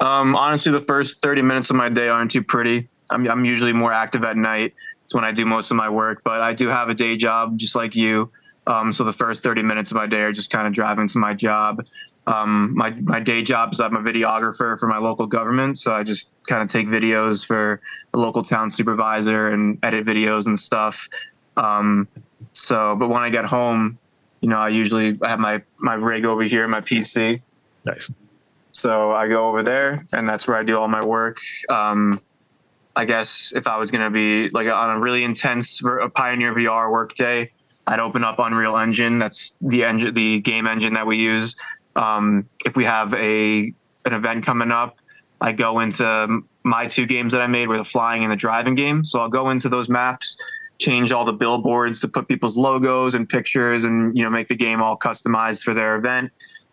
[0.00, 2.88] um, honestly, the first 30 minutes of my day aren't too pretty.
[3.10, 4.74] I'm, I'm usually more active at night.
[5.04, 7.58] It's when I do most of my work, but I do have a day job
[7.58, 8.30] just like you.
[8.70, 11.18] Um, so the first 30 minutes of my day are just kind of driving to
[11.18, 11.84] my job.
[12.28, 15.76] Um, my, my day job is I'm a videographer for my local government.
[15.76, 17.80] So I just kind of take videos for
[18.12, 21.08] the local town supervisor and edit videos and stuff.
[21.56, 22.06] Um,
[22.52, 23.98] so, but when I get home,
[24.40, 27.42] you know, I usually I have my, my rig over here, my PC.
[27.84, 28.14] Nice.
[28.70, 31.38] So I go over there and that's where I do all my work.
[31.70, 32.20] Um,
[32.94, 36.54] I guess if I was going to be like on a really intense a Pioneer
[36.54, 37.50] VR workday,
[37.86, 39.18] I'd open up Unreal Engine.
[39.18, 41.56] That's the engine, the game engine that we use.
[41.96, 43.72] Um, if we have a
[44.04, 44.98] an event coming up,
[45.40, 48.74] I go into my two games that I made were the flying and the driving
[48.74, 49.04] game.
[49.04, 50.36] So I'll go into those maps,
[50.78, 54.56] change all the billboards to put people's logos and pictures, and you know make the
[54.56, 56.30] game all customized for their event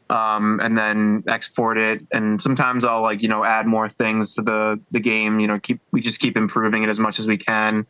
[0.10, 2.06] um, and then export it.
[2.12, 5.40] And sometimes I'll like you know add more things to the the game.
[5.40, 7.86] You know, keep we just keep improving it as much as we can.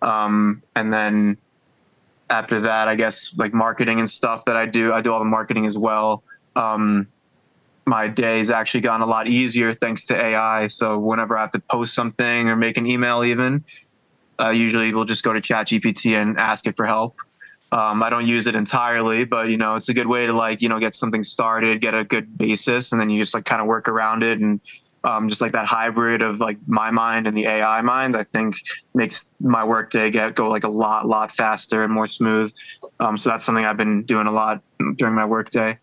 [0.00, 1.38] Um, and then
[2.30, 5.24] after that, I guess like marketing and stuff that I do, I do all the
[5.24, 6.22] marketing as well.
[6.56, 7.06] Um,
[7.84, 10.68] my day's actually gotten a lot easier thanks to AI.
[10.68, 13.64] So whenever I have to post something or make an email, even
[14.40, 17.16] uh, usually we'll just go to ChatGPT and ask it for help.
[17.72, 20.60] Um, I don't use it entirely, but you know, it's a good way to like
[20.60, 23.62] you know get something started, get a good basis, and then you just like kind
[23.62, 24.60] of work around it and
[25.04, 28.56] um, just like that hybrid of like my mind and the AI mind, I think
[28.94, 32.52] makes my workday get go like a lot, lot faster and more smooth.
[33.00, 34.62] Um, so that's something I've been doing a lot
[34.96, 35.78] during my workday.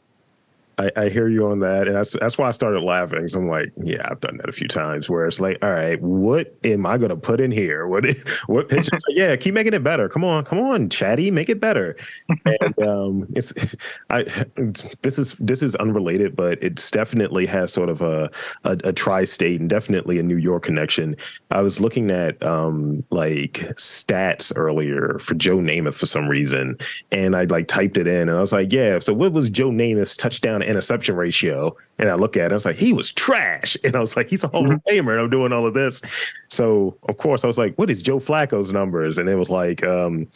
[0.79, 3.27] I, I, hear you on that, and that's that's why I started laughing.
[3.27, 5.09] So I'm like, yeah, I've done that a few times.
[5.09, 7.87] Where it's like, all right, what am I to put in here?
[7.87, 8.05] What
[8.47, 9.03] what pictures?
[9.07, 10.07] like, yeah, keep making it better.
[10.07, 11.97] Come on, come on, Chatty, make it better.
[12.45, 13.53] And um, it's
[14.09, 14.23] I
[15.01, 18.31] this is this is unrelated, but it's definitely has sort of a
[18.63, 21.15] a, a tri-state and definitely a New York connection.
[21.51, 26.77] I was looking at um like stats earlier for Joe Namath for some reason,
[27.11, 28.99] and I like typed it in, and I was like, yeah.
[28.99, 30.68] So what was Joe Namath's touchdown?
[30.69, 31.75] Interception ratio.
[31.97, 33.75] And I look at it, I was like, he was trash.
[33.83, 35.07] And I was like, he's a Hall of mm-hmm.
[35.07, 35.13] Famer.
[35.13, 36.01] And I'm doing all of this.
[36.47, 39.17] So, of course, I was like, what is Joe Flacco's numbers?
[39.17, 40.27] And it was like, um,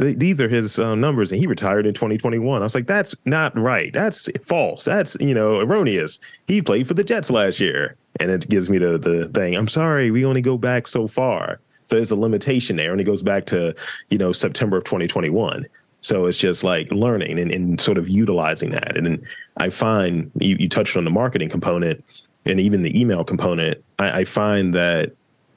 [0.00, 1.30] th- these are his uh, numbers.
[1.30, 2.62] And he retired in 2021.
[2.62, 3.92] I was like, that's not right.
[3.92, 4.84] That's false.
[4.84, 6.18] That's, you know, erroneous.
[6.46, 7.96] He played for the Jets last year.
[8.20, 9.56] And it gives me the, the thing.
[9.56, 11.60] I'm sorry, we only go back so far.
[11.86, 12.92] So there's a limitation there.
[12.92, 13.74] And it goes back to,
[14.08, 15.66] you know, September of 2021.
[16.04, 18.94] So it's just like learning and, and sort of utilizing that.
[18.98, 22.04] And I find you, you touched on the marketing component
[22.44, 23.82] and even the email component.
[23.98, 25.12] I, I find that,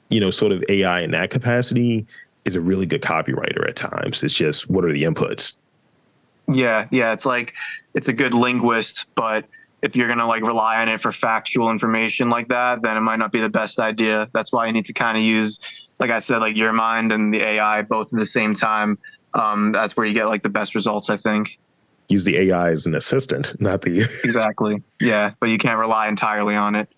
[0.08, 2.06] you know, sort of AI in that capacity
[2.46, 4.22] is a really good copywriter at times.
[4.22, 5.52] It's just what are the inputs?
[6.50, 7.12] Yeah, yeah.
[7.12, 7.54] It's like
[7.92, 9.44] it's a good linguist, but
[9.82, 13.18] if you're gonna like rely on it for factual information like that, then it might
[13.18, 14.30] not be the best idea.
[14.32, 17.34] That's why you need to kind of use, like I said, like your mind and
[17.34, 18.96] the AI both at the same time
[19.34, 21.58] um, that's where you get like the best results, I think.
[22.08, 24.82] Use the AI as an assistant, not the exactly.
[25.00, 26.88] Yeah, but you can't rely entirely on it.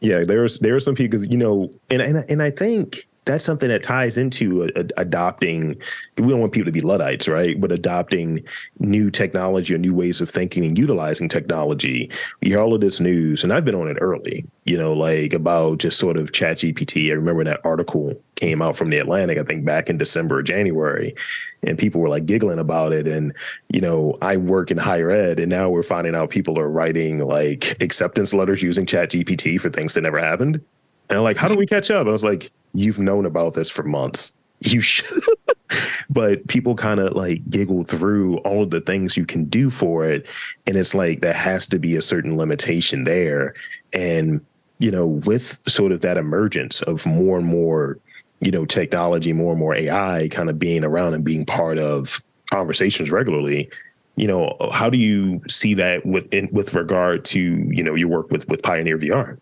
[0.00, 3.44] Yeah, there's there are some people because you know, and and and I think that's
[3.44, 5.76] something that ties into a, a, adopting.
[6.18, 7.58] We don't want people to be luddites, right?
[7.60, 8.44] But adopting
[8.78, 12.10] new technology or new ways of thinking and utilizing technology.
[12.40, 14.46] You hear all of this news, and I've been on it early.
[14.64, 17.10] You know, like about just sort of Chat GPT.
[17.10, 20.42] I remember that article came out from the Atlantic, I think back in December or
[20.42, 21.14] January,
[21.62, 23.06] and people were like giggling about it.
[23.06, 23.34] And
[23.70, 27.20] you know, I work in higher ed, and now we're finding out people are writing
[27.20, 30.60] like acceptance letters using Chat GPT for things that never happened.
[31.08, 32.00] And I'm like, how do we catch up?
[32.00, 34.36] And I was like, you've known about this for months.
[34.60, 35.22] You should.
[36.10, 40.08] but people kind of like giggle through all of the things you can do for
[40.08, 40.26] it.
[40.66, 43.54] And it's like there has to be a certain limitation there.
[43.92, 44.44] And,
[44.78, 47.98] you know, with sort of that emergence of more and more,
[48.44, 52.22] you know, technology, more and more AI kind of being around and being part of
[52.50, 53.70] conversations regularly,
[54.16, 58.08] you know, how do you see that with in, with regard to, you know, your
[58.08, 59.38] work with with Pioneer VR?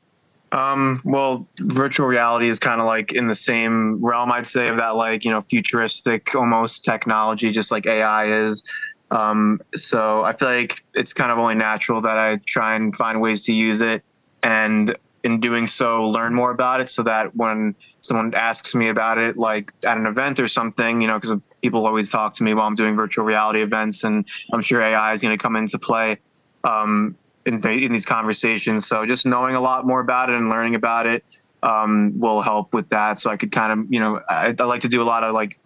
[0.53, 4.77] Um, well, virtual reality is kind of like in the same realm, I'd say, of
[4.77, 8.63] that like you know futuristic almost technology, just like AI is.
[9.11, 13.21] Um, so I feel like it's kind of only natural that I try and find
[13.21, 14.03] ways to use it,
[14.43, 19.19] and in doing so, learn more about it, so that when someone asks me about
[19.19, 22.55] it, like at an event or something, you know, because people always talk to me
[22.55, 25.79] while I'm doing virtual reality events, and I'm sure AI is going to come into
[25.79, 26.19] play.
[26.65, 28.87] Um, in, in these conversations.
[28.87, 31.27] So just knowing a lot more about it and learning about it
[31.63, 33.19] um, will help with that.
[33.19, 35.35] So I could kind of, you know, I, I like to do a lot of
[35.35, 35.59] like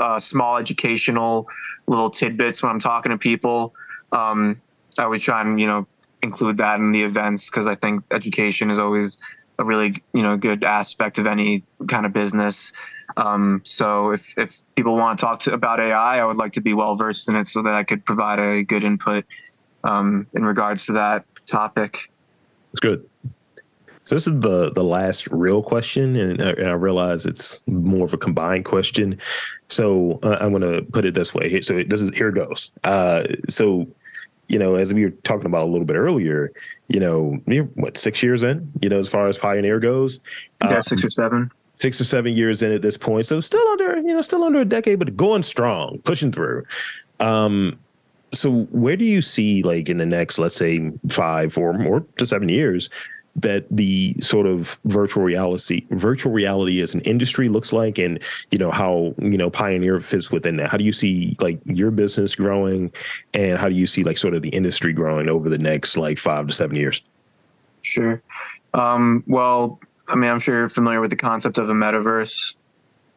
[0.00, 1.48] uh, small educational
[1.86, 3.74] little tidbits when I'm talking to people.
[4.12, 4.60] Um,
[4.98, 5.86] I always try and, you know,
[6.26, 9.18] include that in the events because I think education is always
[9.58, 12.72] a really, you know, good aspect of any kind of business.
[13.16, 16.60] Um, so if, if people want to talk to, about AI, I would like to
[16.60, 19.24] be well versed in it so that I could provide a good input
[19.84, 22.10] um, in regards to that topic.
[22.72, 23.08] That's good.
[24.04, 28.14] So this is the the last real question, and, and I realize it's more of
[28.14, 29.18] a combined question.
[29.68, 31.60] So uh, I'm going to put it this way.
[31.62, 32.70] So this is here goes.
[32.84, 33.88] Uh, so
[34.48, 36.52] you know, as we were talking about a little bit earlier,
[36.88, 40.20] you know, you're what six years in, you know, as far as Pioneer goes.
[40.62, 41.50] Yeah, um, six or seven.
[41.74, 44.60] Six or seven years in at this point, so still under, you know, still under
[44.60, 46.64] a decade, but going strong, pushing through.
[47.20, 47.78] Um,
[48.32, 52.26] so where do you see like in the next let's say five or more to
[52.26, 52.90] seven years
[53.36, 58.58] that the sort of virtual reality virtual reality as an industry looks like and you
[58.58, 60.70] know how you know pioneer fits within that.
[60.70, 62.90] How do you see like your business growing
[63.34, 66.18] and how do you see like sort of the industry growing over the next like
[66.18, 67.02] five to seven years?
[67.82, 68.22] Sure.
[68.74, 72.56] Um, well i mean i'm sure you're familiar with the concept of a metaverse.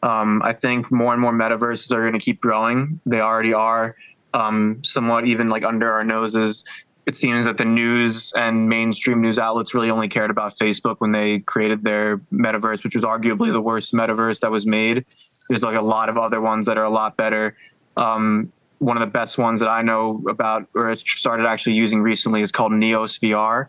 [0.01, 2.99] Um, i think more and more metaverses are going to keep growing.
[3.05, 3.95] They already are
[4.33, 6.65] um, somewhat even like under our noses.
[7.05, 11.11] It seems that the news and mainstream news outlets really only cared about Facebook when
[11.11, 15.05] they created their metaverse, which was arguably the worst metaverse that was made.
[15.49, 17.55] There's like a lot of other ones that are a lot better.
[17.97, 22.41] Um, one of the best ones that I know about or started actually using recently
[22.41, 23.67] is called Neos VR.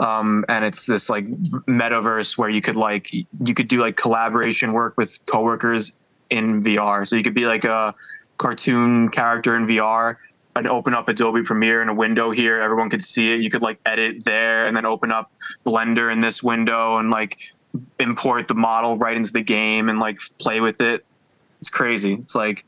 [0.00, 1.28] Um, and it's this like
[1.66, 5.92] metaverse where you could like you could do like collaboration work with coworkers
[6.30, 7.06] in VR.
[7.06, 7.94] So you could be like a
[8.38, 10.16] cartoon character in VR
[10.58, 12.60] and open up Adobe Premiere in a window here.
[12.60, 13.40] Everyone could see it.
[13.40, 15.30] You could like edit there and then open up
[15.64, 17.38] Blender in this window and like
[17.98, 21.04] import the model right into the game and like play with it.
[21.60, 22.14] It's crazy.
[22.14, 22.64] It's like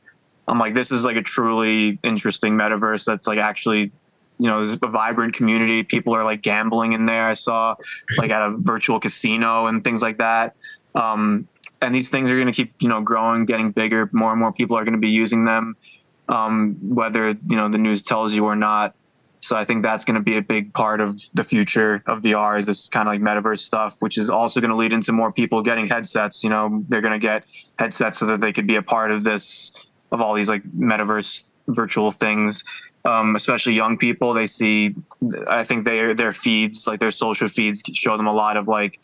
[0.48, 3.92] I'm like this is like a truly interesting metaverse that's like actually
[4.38, 5.82] you know there's a vibrant community.
[5.82, 7.24] People are like gambling in there.
[7.24, 7.76] I saw
[8.18, 10.56] like at a virtual casino and things like that.
[10.94, 11.46] Um,
[11.82, 14.52] and these things are going to keep you know growing getting bigger more and more
[14.52, 15.76] people are going to be using them
[16.30, 18.94] um, whether you know the news tells you or not.
[19.42, 22.58] So i think that's going to be a big part of the future of vr
[22.58, 25.32] is this kind of like metaverse stuff which is also going to lead into more
[25.32, 26.44] people getting headsets.
[26.44, 27.46] You know they're going to get
[27.78, 29.72] headsets so that they could be a part of this
[30.12, 32.64] of all these like metaverse virtual things.
[33.06, 34.94] Um, especially young people they see
[35.48, 39.00] i think they their feeds like their social feeds show them a lot of like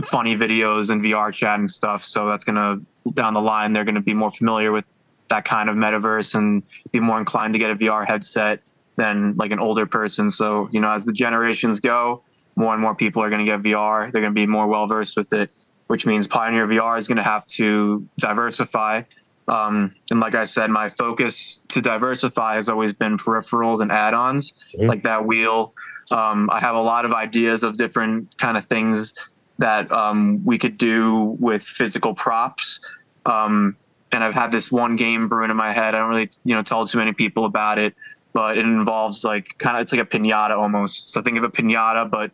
[0.00, 2.02] funny videos and VR chat and stuff.
[2.02, 4.84] So that's going to down the line, they're going to be more familiar with
[5.32, 8.60] that kind of metaverse and be more inclined to get a VR headset
[8.96, 10.30] than like an older person.
[10.30, 12.22] So, you know, as the generations go,
[12.54, 14.12] more and more people are going to get VR.
[14.12, 15.50] They're going to be more well versed with it,
[15.86, 19.02] which means Pioneer VR is going to have to diversify.
[19.48, 24.52] Um, and like I said, my focus to diversify has always been peripherals and add-ons,
[24.76, 24.86] mm-hmm.
[24.86, 25.72] like that wheel.
[26.10, 29.14] Um, I have a lot of ideas of different kind of things
[29.58, 32.80] that um, we could do with physical props.
[33.24, 33.76] Um,
[34.12, 35.94] and I've had this one game brewing in my head.
[35.94, 37.94] I don't really, you know, tell too many people about it,
[38.32, 41.10] but it involves like kind of it's like a pinata almost.
[41.10, 42.30] So think of a pinata, but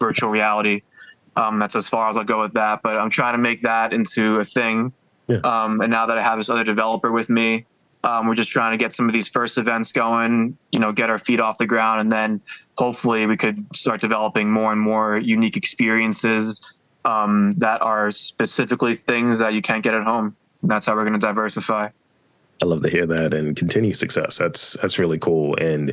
[0.00, 0.82] virtual reality.
[1.36, 2.82] Um, that's as far as I'll go with that.
[2.82, 4.92] But I'm trying to make that into a thing.
[5.28, 5.38] Yeah.
[5.44, 7.66] Um, and now that I have this other developer with me,
[8.04, 11.10] um, we're just trying to get some of these first events going, you know, get
[11.10, 12.40] our feet off the ground, and then
[12.78, 16.72] hopefully we could start developing more and more unique experiences
[17.04, 20.36] um, that are specifically things that you can't get at home.
[20.62, 21.88] And that's how we're going to diversify.
[22.62, 24.38] I love to hear that and continue success.
[24.38, 25.56] That's that's really cool.
[25.56, 25.92] And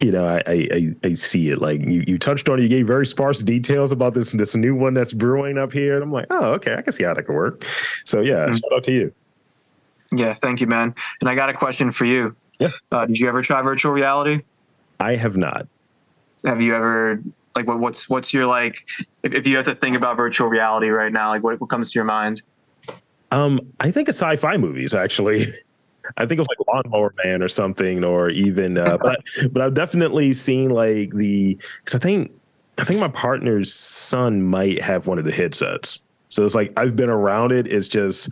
[0.00, 1.60] you know, I I, I see it.
[1.60, 2.62] Like you, you touched on it.
[2.62, 5.94] You gave very sparse details about this this new one that's brewing up here.
[5.94, 7.64] And I'm like, oh, okay, I can see how that could work.
[8.04, 8.54] So yeah, mm-hmm.
[8.54, 9.14] shout out to you.
[10.14, 10.94] Yeah, thank you, man.
[11.20, 12.34] And I got a question for you.
[12.60, 12.70] Yeah.
[12.92, 14.42] Uh, did you ever try virtual reality?
[15.00, 15.66] I have not.
[16.44, 17.22] Have you ever
[17.54, 18.86] like what, what's what's your like
[19.22, 21.90] if, if you have to think about virtual reality right now, like what, what comes
[21.92, 22.42] to your mind?
[23.34, 25.46] Um, I think of sci-fi movies actually.
[26.18, 29.20] I think of like Lawnmower Man or something, or even, uh, but
[29.50, 32.30] but I've definitely seen like the because I think
[32.78, 36.04] I think my partner's son might have one of the headsets.
[36.28, 37.66] So it's like I've been around it.
[37.66, 38.28] It's just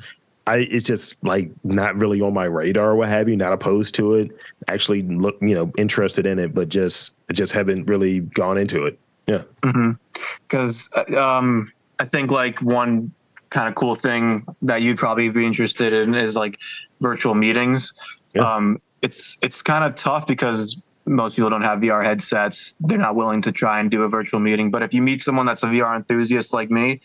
[0.46, 3.94] I it's just like not really on my radar or what have you, not opposed
[3.96, 4.30] to it.
[4.68, 8.98] Actually look, you know, interested in it, but just just haven't really gone into it.
[9.26, 9.42] Yeah.
[9.62, 11.16] Because mm-hmm.
[11.16, 13.12] um, I think like one
[13.52, 16.58] kind of cool thing that you'd probably be interested in is like
[17.00, 17.94] virtual meetings.
[18.34, 18.50] Yeah.
[18.50, 22.76] Um, it's it's kind of tough because most people don't have VR headsets.
[22.80, 24.70] They're not willing to try and do a virtual meeting.
[24.70, 27.00] But if you meet someone that's a VR enthusiast like me,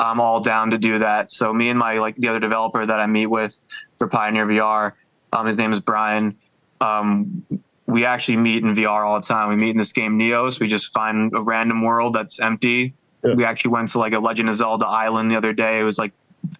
[0.00, 1.30] I'm all down to do that.
[1.30, 3.64] So me and my like the other developer that I meet with
[3.96, 4.92] for Pioneer VR,
[5.32, 6.36] um, his name is Brian.
[6.80, 7.44] Um,
[7.86, 9.48] we actually meet in VR all the time.
[9.48, 10.60] We meet in this game Neos.
[10.60, 12.94] We just find a random world that's empty.
[13.24, 13.34] Yeah.
[13.34, 15.80] We actually went to like a Legend of Zelda island the other day.
[15.80, 16.12] It was like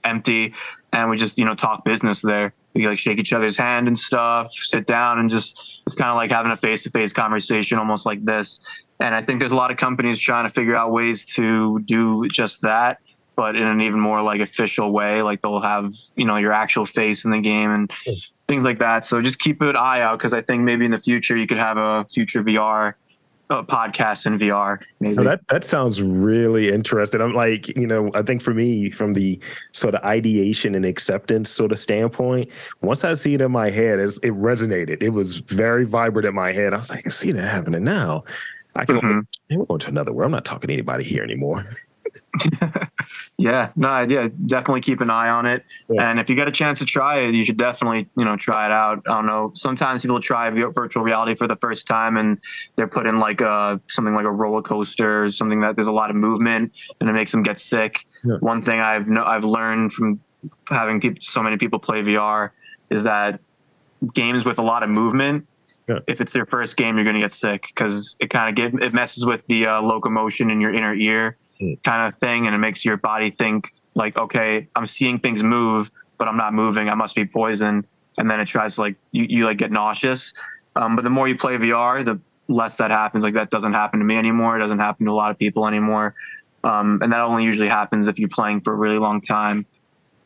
[0.05, 0.55] empty,
[0.93, 2.53] and we just you know talk business there.
[2.75, 6.17] We like shake each other's hand and stuff, sit down, and just it's kind of
[6.17, 8.67] like having a face to face conversation, almost like this.
[9.01, 12.29] And I think there's a lot of companies trying to figure out ways to do
[12.29, 12.99] just that
[13.39, 15.23] but in an even more like official way.
[15.23, 18.15] Like they'll have you know your actual face in the game and hmm.
[18.49, 19.05] things like that.
[19.05, 21.59] So just keep an eye out because I think maybe in the future you could
[21.59, 22.95] have a future VR
[23.51, 24.83] uh, podcast in VR.
[25.01, 27.21] Maybe oh, that that sounds really interesting.
[27.21, 29.41] I'm like, you know, I think for me, from the
[29.73, 32.51] sort of ideation and acceptance sort of standpoint,
[32.83, 35.03] once I see it in my head, it resonated.
[35.03, 36.75] It was very vibrant in my head.
[36.75, 38.25] I was like, I can see that happening now.
[38.77, 39.01] I can.
[39.01, 39.57] Mm-hmm.
[39.57, 40.27] We're going to another world.
[40.27, 41.69] I'm not talking to anybody here anymore.
[43.37, 45.65] yeah, no, yeah, definitely keep an eye on it.
[45.89, 46.11] Yeah.
[46.11, 48.67] And if you get a chance to try it, you should definitely, you know, try
[48.67, 49.03] it out.
[49.07, 49.53] I don't know.
[49.55, 52.39] Sometimes people try virtual reality for the first time and
[52.77, 55.93] they're put in like a something like a roller coaster, or something that there's a
[55.93, 58.05] lot of movement and it makes them get sick.
[58.25, 58.37] Yeah.
[58.41, 60.21] One thing I've no, I've learned from
[60.69, 62.51] having people, so many people play VR
[62.91, 63.41] is that
[64.15, 65.47] games with a lot of movement
[65.89, 65.99] yeah.
[66.07, 68.83] if it's your first game, you're going to get sick because it kind of get
[68.83, 71.83] it messes with the uh, locomotion in your inner ear mm.
[71.83, 75.91] kind of thing, and it makes your body think like, okay, I'm seeing things move,
[76.19, 76.89] but I'm not moving.
[76.89, 77.87] I must be poisoned,
[78.19, 80.35] and then it tries to like you, you like get nauseous.
[80.77, 83.23] Um, but the more you play VR, the less that happens.
[83.23, 84.57] Like that doesn't happen to me anymore.
[84.57, 86.15] It doesn't happen to a lot of people anymore.
[86.65, 89.65] Um, and that only usually happens if you're playing for a really long time.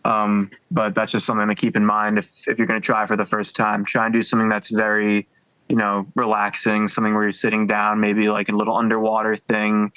[0.05, 3.07] Um, but that's just something to keep in mind if, if you're going to try
[3.07, 3.85] for the first time.
[3.85, 5.29] Try and do something that's very
[5.73, 9.91] you know, relaxing, something where you're sitting down, maybe like a little underwater thing.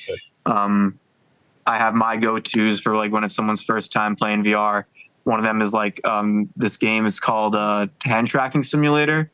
[0.45, 0.97] Um,
[1.67, 4.85] I have my go-tos for like when it's someone's first time playing VR.
[5.25, 9.29] One of them is like um, this game is called uh, Hand Tracking Simulator.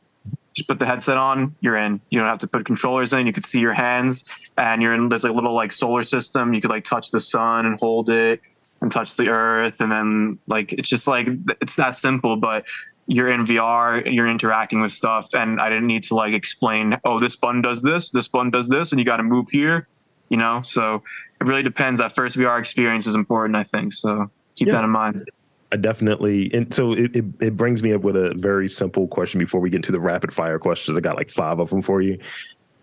[0.52, 2.00] Just put the headset on, you're in.
[2.10, 3.24] You don't have to put controllers in.
[3.24, 4.24] You could see your hands,
[4.58, 5.10] and you're in.
[5.10, 6.54] There's a little like solar system.
[6.54, 8.40] You could like touch the sun and hold it,
[8.80, 11.28] and touch the earth, and then like it's just like
[11.60, 12.36] it's that simple.
[12.36, 12.66] But
[13.06, 17.18] you're in VR, you're interacting with stuff, and I didn't need to like explain, oh,
[17.18, 19.88] this button does this, this button does this, and you got to move here,
[20.28, 20.62] you know.
[20.62, 21.02] So
[21.40, 22.00] it really depends.
[22.00, 23.92] That first VR experience is important, I think.
[23.92, 24.74] So keep yeah.
[24.74, 25.22] that in mind.
[25.72, 29.38] I definitely, and so it, it, it brings me up with a very simple question
[29.38, 30.96] before we get into the rapid fire questions.
[30.96, 32.18] I got like five of them for you.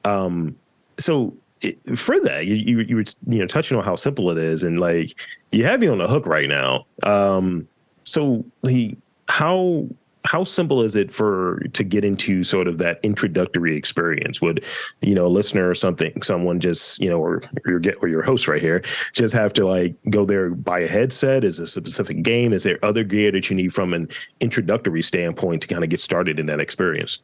[0.06, 0.56] Um,
[0.98, 4.38] so it, for that, you, you you were you know touching on how simple it
[4.38, 5.14] is, and like
[5.52, 6.86] you have me on the hook right now.
[7.04, 7.68] Um,
[8.04, 9.88] so the how
[10.26, 14.42] how simple is it for to get into sort of that introductory experience?
[14.42, 14.66] Would
[15.02, 18.22] you know, a listener or something, someone just you know, or your get or your
[18.22, 18.82] host right here,
[19.14, 21.44] just have to like go there buy a headset?
[21.44, 22.54] Is a specific game?
[22.54, 26.02] Is there other gear that you need from an introductory standpoint to kind of get
[26.02, 27.22] started in that experience?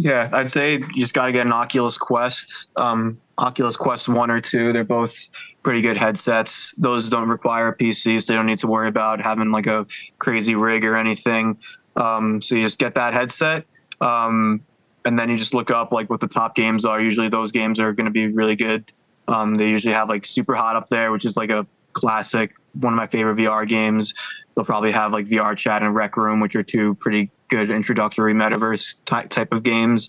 [0.00, 4.30] Yeah, I'd say you just got to get an Oculus Quest, um, Oculus Quest one
[4.30, 4.72] or two.
[4.72, 5.28] They're both
[5.64, 6.72] pretty good headsets.
[6.76, 8.26] Those don't require PCs.
[8.26, 9.86] They don't need to worry about having like a
[10.18, 11.58] crazy rig or anything.
[11.98, 13.64] Um, so you just get that headset,
[14.00, 14.60] um,
[15.04, 17.00] and then you just look up like what the top games are.
[17.00, 18.90] Usually those games are going to be really good.
[19.26, 22.92] Um, they usually have like Super Hot up there, which is like a classic, one
[22.92, 24.14] of my favorite VR games.
[24.54, 28.32] They'll probably have like VR Chat and Rec Room, which are two pretty good introductory
[28.32, 30.08] metaverse ty- type of games.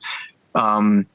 [0.54, 1.08] Um,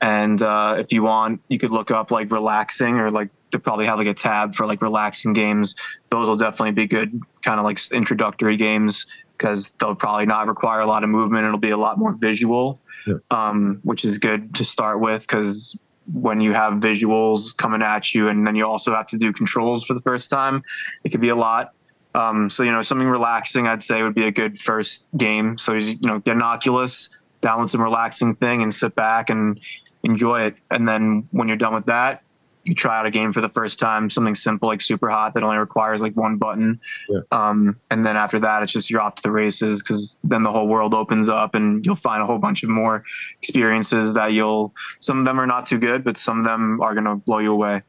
[0.00, 3.86] and uh, if you want, you could look up like relaxing or like they probably
[3.86, 5.74] have like a tab for like relaxing games.
[6.10, 9.06] Those will definitely be good, kind of like introductory games
[9.36, 11.44] because they'll probably not require a lot of movement.
[11.46, 13.14] It'll be a lot more visual, Yeah.
[13.30, 15.78] um, which is good to start with because
[16.12, 19.84] when you have visuals coming at you and then you also have to do controls
[19.84, 20.62] for the first time,
[21.04, 21.72] it could be a lot.
[22.14, 25.58] Um, so you know something relaxing, I'd say would be a good first game.
[25.58, 27.10] So you know get an Oculus,
[27.42, 29.58] download some relaxing thing, and sit back and
[30.04, 30.56] enjoy it.
[30.70, 32.22] And then when you're done with that,
[32.64, 35.42] you try out a game for the first time, something simple like Super Hot that
[35.42, 36.80] only requires like one button.
[37.08, 37.20] Yeah.
[37.30, 40.50] Um, and then after that, it's just you're off to the races because then the
[40.50, 43.04] whole world opens up and you'll find a whole bunch of more
[43.40, 44.74] experiences that you'll.
[45.00, 47.52] Some of them are not too good, but some of them are gonna blow you
[47.52, 47.82] away.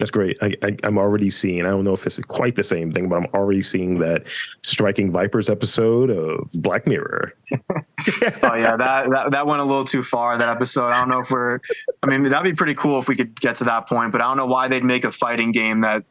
[0.00, 0.38] That's great.
[0.40, 1.66] I, I'm already seeing.
[1.66, 4.26] I don't know if it's quite the same thing, but I'm already seeing that
[4.62, 7.34] striking vipers episode of Black Mirror.
[7.52, 10.38] oh yeah, that, that that went a little too far.
[10.38, 10.88] That episode.
[10.88, 11.60] I don't know if we're.
[12.02, 14.10] I mean, that'd be pretty cool if we could get to that point.
[14.10, 16.02] But I don't know why they'd make a fighting game that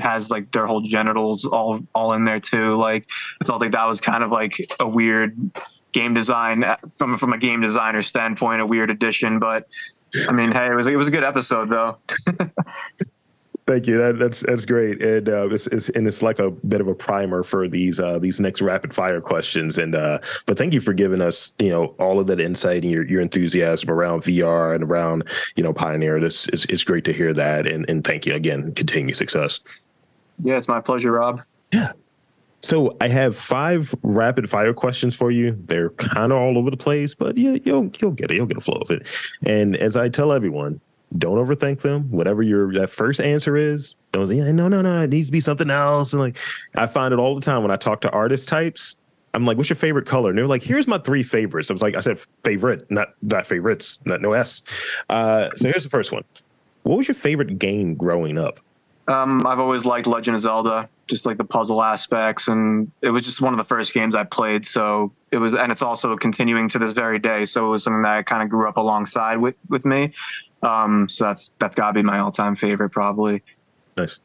[0.00, 2.76] has like their whole genitals all all in there too.
[2.76, 3.08] Like
[3.40, 5.36] I felt like that was kind of like a weird
[5.90, 6.64] game design
[6.96, 9.40] from from a game designer standpoint, a weird addition.
[9.40, 9.66] But
[10.28, 11.98] I mean, hey, it was it was a good episode though.
[13.64, 13.96] Thank you.
[13.96, 16.96] That, that's that's great, and uh, it's, it's and it's like a bit of a
[16.96, 19.78] primer for these uh, these next rapid fire questions.
[19.78, 22.90] And uh, but thank you for giving us you know all of that insight and
[22.90, 26.18] your, your enthusiasm around VR and around you know Pioneer.
[26.18, 28.72] This it's, it's great to hear that, and and thank you again.
[28.72, 29.60] Continue success.
[30.42, 31.42] Yeah, it's my pleasure, Rob.
[31.72, 31.92] Yeah.
[32.62, 35.56] So I have five rapid fire questions for you.
[35.66, 38.34] They're kind of all over the place, but you, you'll you'll get it.
[38.34, 39.08] You'll get a flow of it.
[39.46, 40.80] And as I tell everyone,
[41.18, 42.10] don't overthink them.
[42.10, 45.40] Whatever your that first answer is, don't say, no, no, no, it needs to be
[45.40, 46.12] something else.
[46.12, 46.38] And like
[46.76, 48.96] I find it all the time when I talk to artist types.
[49.34, 50.28] I'm like, what's your favorite color?
[50.28, 51.70] And they're like, here's my three favorites.
[51.70, 54.62] I was like, I said favorite, not not favorites, not no S.
[55.08, 56.24] Uh, so here's the first one.
[56.82, 58.58] What was your favorite game growing up?
[59.08, 63.24] Um, I've always liked Legend of Zelda, just like the puzzle aspects, and it was
[63.24, 64.64] just one of the first games I played.
[64.64, 67.44] So it was, and it's also continuing to this very day.
[67.44, 70.12] So it was something that I kind of grew up alongside with with me.
[70.62, 73.42] Um, so that's that's got to be my all time favorite, probably.
[73.96, 74.20] Nice.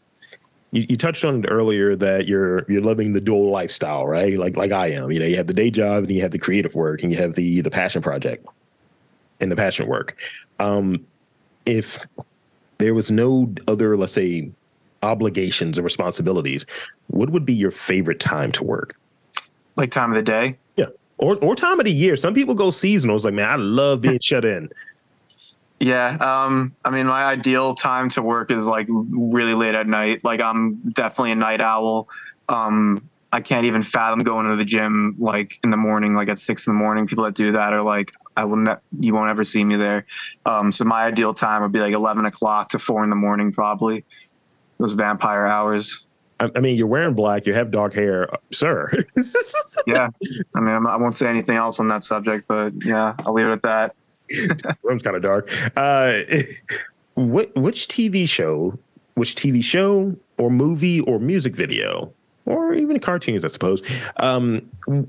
[0.72, 4.38] You, you touched on it earlier that you're you're living the dual lifestyle, right?
[4.38, 5.12] Like like I am.
[5.12, 7.18] You know, you have the day job and you have the creative work and you
[7.18, 8.46] have the the passion project
[9.40, 10.18] and the passion work.
[10.60, 11.06] Um,
[11.66, 12.00] if
[12.78, 14.50] there was no other, let's say,
[15.04, 16.66] obligations or responsibilities,
[17.08, 18.96] what would be your favorite time to work?
[19.76, 20.58] Like time of the day.
[20.76, 20.88] Yeah.
[21.18, 22.16] Or or time of the year?
[22.16, 23.16] Some people go seasonal.
[23.16, 24.70] It's like, man, I love being shut in.
[25.80, 26.18] Yeah.
[26.20, 30.24] Um, I mean, my ideal time to work is like really late at night.
[30.24, 32.10] Like I'm definitely a night owl.
[32.50, 36.40] Um, I can't even fathom going to the gym like in the morning, like at
[36.40, 37.06] six in the morning.
[37.08, 40.06] People that do that are like, I will not, you won't ever see me there.
[40.46, 43.52] Um, so my ideal time would be like 11 o'clock to four in the morning,
[43.52, 44.06] probably
[44.80, 46.06] those vampire hours.
[46.40, 47.46] I, mean, you're wearing black.
[47.48, 48.92] You have dark hair, sir.
[49.88, 50.10] Yeah.
[50.56, 53.48] I mean, I'm, I won't say anything else on that subject, but yeah, I'll leave
[53.48, 53.96] it at that.
[54.84, 55.50] room's kind of dark.
[55.76, 56.22] Uh,
[57.16, 58.78] what which TV show,
[59.16, 62.14] which TV show or movie or music video
[62.48, 63.82] or even cartoons, I suppose.
[64.18, 64.60] Um,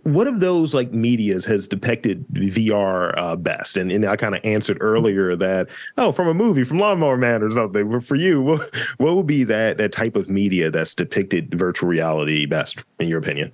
[0.03, 3.77] what of those like medias has depicted VR uh, best?
[3.77, 7.43] And, and I kind of answered earlier that oh, from a movie, from Lawnmower Man
[7.43, 7.91] or something.
[7.91, 11.89] But for you, what, what would be that that type of media that's depicted virtual
[11.89, 13.53] reality best, in your opinion?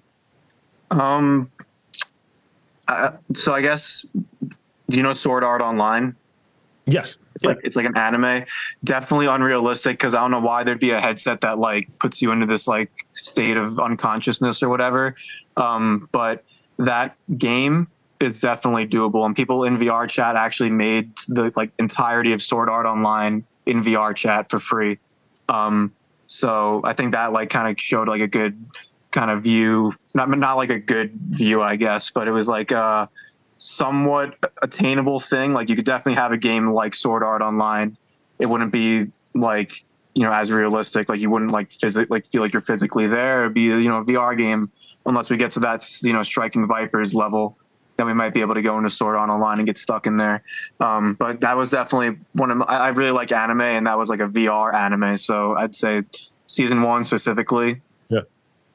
[0.91, 1.51] Um,
[2.89, 4.07] uh, so I guess,
[4.89, 6.15] do you know Sword Art Online?
[6.87, 8.45] Yes, It's like it's like an anime.
[8.85, 12.31] Definitely unrealistic because I don't know why there'd be a headset that like puts you
[12.31, 15.15] into this like state of unconsciousness or whatever.
[15.57, 16.45] Um, but
[16.79, 17.89] that game
[18.21, 22.69] is definitely doable, and people in VR chat actually made the like entirety of Sword
[22.69, 24.99] Art Online in VR chat for free.
[25.49, 25.91] Um,
[26.27, 28.63] so I think that like kind of showed like a good
[29.11, 32.73] kind of view, not not like a good view, I guess, but it was like
[32.73, 33.07] uh
[33.59, 35.53] somewhat attainable thing.
[35.53, 37.97] Like you could definitely have a game like Sword Art Online.
[38.39, 39.85] It wouldn't be like
[40.15, 41.09] you know as realistic.
[41.09, 43.43] Like you wouldn't like physic like feel like you're physically there.
[43.43, 44.71] It'd be you know a VR game
[45.07, 47.59] unless we get to that you know striking vipers level.
[47.97, 50.17] Then we might be able to go into Sword Art Online and get stuck in
[50.17, 50.43] there.
[50.81, 53.97] Um, but that was definitely one of my, I I really like anime, and that
[53.97, 55.17] was like a VR anime.
[55.17, 56.03] So I'd say
[56.47, 57.81] season one specifically.
[58.09, 58.21] Yeah.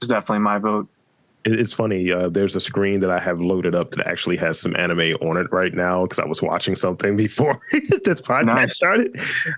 [0.02, 0.88] is definitely my vote.
[1.46, 2.12] It's funny.
[2.12, 5.38] Uh, there's a screen that I have loaded up that actually has some anime on
[5.38, 8.76] it right now because I was watching something before this podcast nice.
[8.76, 9.16] started.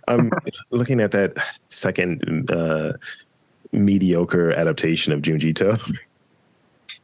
[0.08, 0.32] I'm
[0.70, 1.38] looking at that
[1.70, 2.94] second uh,
[3.72, 5.78] mediocre adaptation of Junji Ito.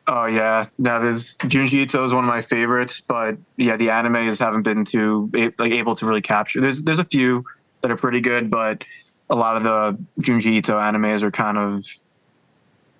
[0.10, 4.40] Oh yeah, that is Junji Ito is one of my favorites, but yeah, the animes
[4.40, 6.62] haven't been too like able to really capture.
[6.62, 7.44] There's there's a few
[7.82, 8.84] that are pretty good, but
[9.30, 11.86] a lot of the Junji Ito animes are kind of.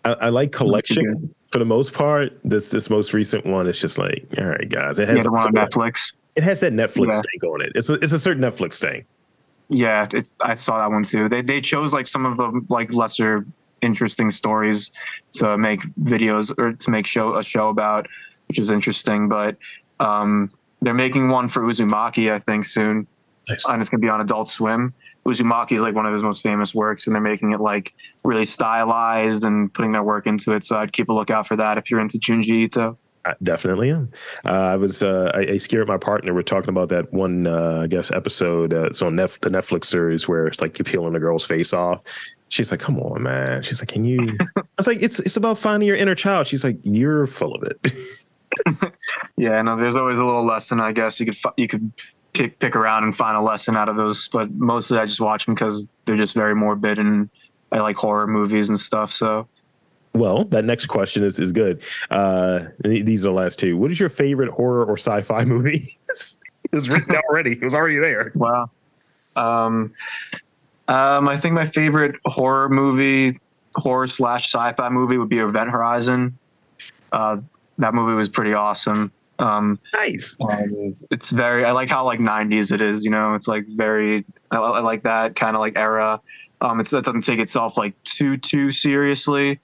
[0.04, 2.38] I, I like collection for the most part.
[2.44, 5.48] This this most recent one is just like, all right, guys, it has yeah, one
[5.48, 6.14] on Netflix.
[6.36, 7.22] It has that Netflix yeah.
[7.22, 7.72] thing on it.
[7.74, 9.06] It's a, it's a certain Netflix thing.
[9.70, 10.08] Yeah,
[10.44, 11.28] I saw that one too.
[11.28, 13.44] They they chose like some of the like lesser
[13.82, 14.92] interesting stories
[15.34, 18.08] to make videos or to make show a show about,
[18.50, 19.28] which is interesting.
[19.28, 19.58] But
[20.00, 20.52] um,
[20.84, 23.08] they're making one for Uzumaki, I think, soon.
[23.68, 24.94] And it's gonna be on Adult Swim.
[25.26, 27.94] Uzumaki is like one of his most famous works, and they're making it like
[28.24, 30.66] really stylized and putting their work into it.
[30.66, 32.98] So I'd keep a lookout for that if you're into Junji Ito.
[33.26, 34.10] I definitely am.
[34.46, 36.34] Uh, I was uh, I, I, scared my partner.
[36.34, 38.74] We're talking about that one, uh, I guess, episode.
[38.74, 41.74] Uh, it's on Nef- the Netflix series where it's like you're peeling a girl's face
[41.74, 42.04] off,
[42.50, 45.58] She's like, "Come on, man." She's like, "Can you?" I was like, "It's it's about
[45.58, 48.32] finding your inner child." She's like, "You're full of it."
[49.38, 49.76] yeah, no.
[49.76, 51.20] There's always a little lesson, I guess.
[51.20, 51.92] You could you could
[52.34, 55.46] pick pick around and find a lesson out of those, but mostly I just watch
[55.46, 57.30] them because they're just very morbid and
[57.72, 59.12] I like horror movies and stuff.
[59.12, 59.48] So.
[60.14, 61.84] Well, that next question is is good.
[62.10, 63.78] Uh, these are the last two.
[63.78, 65.98] What is your favorite horror or sci-fi movie?
[66.10, 67.54] it was written already.
[67.54, 68.32] It was already there.
[68.36, 68.70] Wow.
[69.36, 69.94] Um,
[70.88, 73.34] um, I think my favorite horror movie,
[73.76, 76.38] horror slash sci-fi movie, would be Event Horizon.
[77.12, 77.38] Uh,
[77.78, 79.12] that movie was pretty awesome.
[79.40, 80.36] Um, nice.
[81.12, 81.64] it's very.
[81.64, 83.04] I like how like '90s it is.
[83.04, 84.26] You know, it's like very.
[84.52, 86.22] I, I like that kind of like era.
[86.62, 89.60] Um, it's, it doesn't take itself like too too seriously.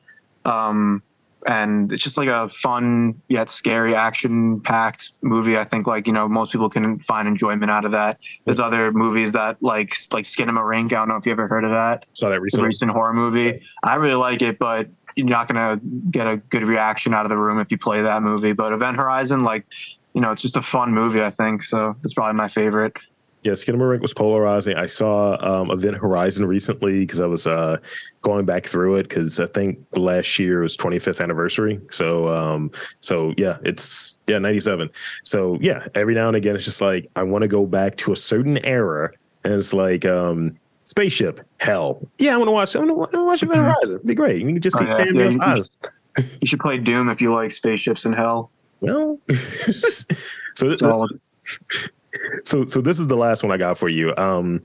[0.46, 1.02] Um,
[1.46, 6.14] and it's just like a fun yet scary action packed movie i think like you
[6.14, 10.24] know most people can find enjoyment out of that there's other movies that like like
[10.24, 13.14] Skinamarink i don't know if you ever heard of that saw that recent recent horror
[13.14, 15.80] movie i really like it but you're not gonna
[16.12, 18.98] get a good reaction out of the room if you play that movie but event
[18.98, 19.66] horizon like
[20.14, 22.98] you know it's just a fun movie i think so it's probably my favorite
[23.44, 24.78] yeah, Skinamarink was polarizing.
[24.78, 27.78] I saw um, Event Horizon recently because I was uh,
[28.22, 31.80] going back through it because I think last year was 25th anniversary.
[31.92, 34.90] So, um, so yeah, it's yeah 97.
[35.26, 38.14] So yeah, every now and again, it's just like I want to go back to
[38.14, 39.12] a certain era,
[39.44, 42.08] and it's like um, spaceship hell.
[42.18, 42.76] Yeah, I want to watch.
[42.76, 43.66] I want to watch Event mm-hmm.
[43.66, 43.96] Horizon.
[43.96, 44.42] It'd be great.
[44.42, 45.78] You can just see oh, yeah, Sam yeah, you, eyes.
[46.42, 48.52] You should play Doom if you like spaceships and hell.
[48.82, 51.04] Well, so this, this
[52.44, 54.16] so so this is the last one I got for you.
[54.18, 54.62] Um,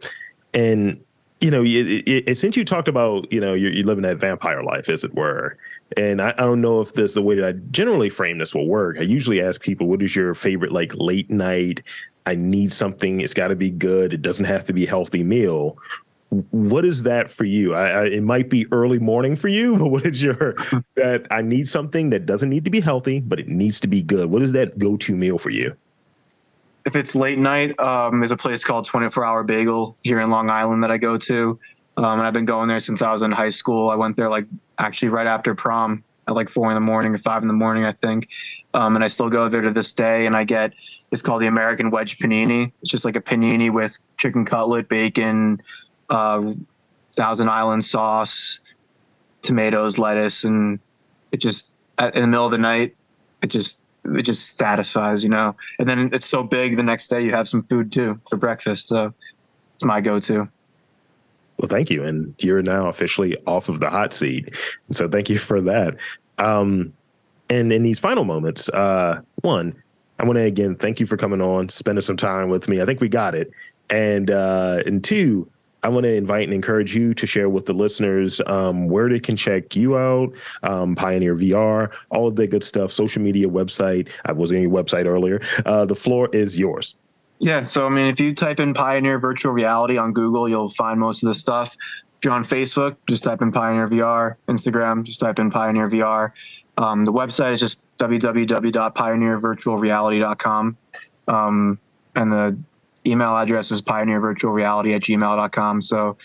[0.54, 1.00] and
[1.40, 4.18] you know, it, it, it, since you talked about you know you're, you're, living that
[4.18, 5.56] vampire life, as it were,
[5.96, 8.68] and I, I, don't know if this the way that I generally frame this will
[8.68, 8.98] work.
[8.98, 11.82] I usually ask people, "What is your favorite like late night?
[12.26, 13.20] I need something.
[13.20, 14.12] It's got to be good.
[14.12, 15.78] It doesn't have to be healthy meal."
[16.30, 17.74] What is that for you?
[17.74, 20.54] I, I, it might be early morning for you, but what is your
[20.96, 24.02] that I need something that doesn't need to be healthy, but it needs to be
[24.02, 24.30] good?
[24.30, 25.76] What is that go to meal for you?
[26.88, 30.48] if it's late night, um, there's a place called 24 Hour Bagel here in Long
[30.48, 31.58] Island that I go to.
[31.98, 33.90] Um, and I've been going there since I was in high school.
[33.90, 34.46] I went there like
[34.78, 37.84] actually right after prom at like four in the morning or five in the morning,
[37.84, 38.28] I think.
[38.72, 40.24] Um, and I still go there to this day.
[40.24, 40.72] And I get
[41.10, 42.72] it's called the American Wedge Panini.
[42.80, 45.60] It's just like a panini with chicken cutlet, bacon,
[46.10, 46.54] uh,
[47.16, 48.60] Thousand Island sauce,
[49.42, 50.78] tomatoes, lettuce, and
[51.32, 52.96] it just in the middle of the night,
[53.42, 55.54] it just it just satisfies, you know.
[55.78, 58.86] And then it's so big the next day you have some food too for breakfast.
[58.88, 59.12] So
[59.74, 60.48] it's my go-to.
[61.58, 64.56] Well, thank you, and you're now officially off of the hot seat.
[64.92, 65.96] So thank you for that.
[66.38, 66.92] Um,
[67.50, 69.74] and in these final moments, uh, one,
[70.20, 72.80] I want to again thank you for coming on, spending some time with me.
[72.80, 73.50] I think we got it.
[73.90, 75.50] And uh, and two,
[75.82, 79.20] I want to invite and encourage you to share with the listeners um, where they
[79.20, 84.08] can check you out, um, Pioneer VR, all of that good stuff, social media, website.
[84.24, 85.40] I was on your website earlier.
[85.66, 86.96] Uh, the floor is yours.
[87.38, 87.62] Yeah.
[87.62, 91.22] So, I mean, if you type in Pioneer Virtual Reality on Google, you'll find most
[91.22, 91.76] of the stuff.
[92.18, 94.34] If you're on Facebook, just type in Pioneer VR.
[94.48, 96.32] Instagram, just type in Pioneer VR.
[96.76, 100.76] Um, the website is just www.pioneervirtualreality.com.
[101.28, 101.78] Um,
[102.16, 102.58] and the
[103.06, 105.82] email address is pioneervirtualreality at gmail.com.
[105.82, 106.16] So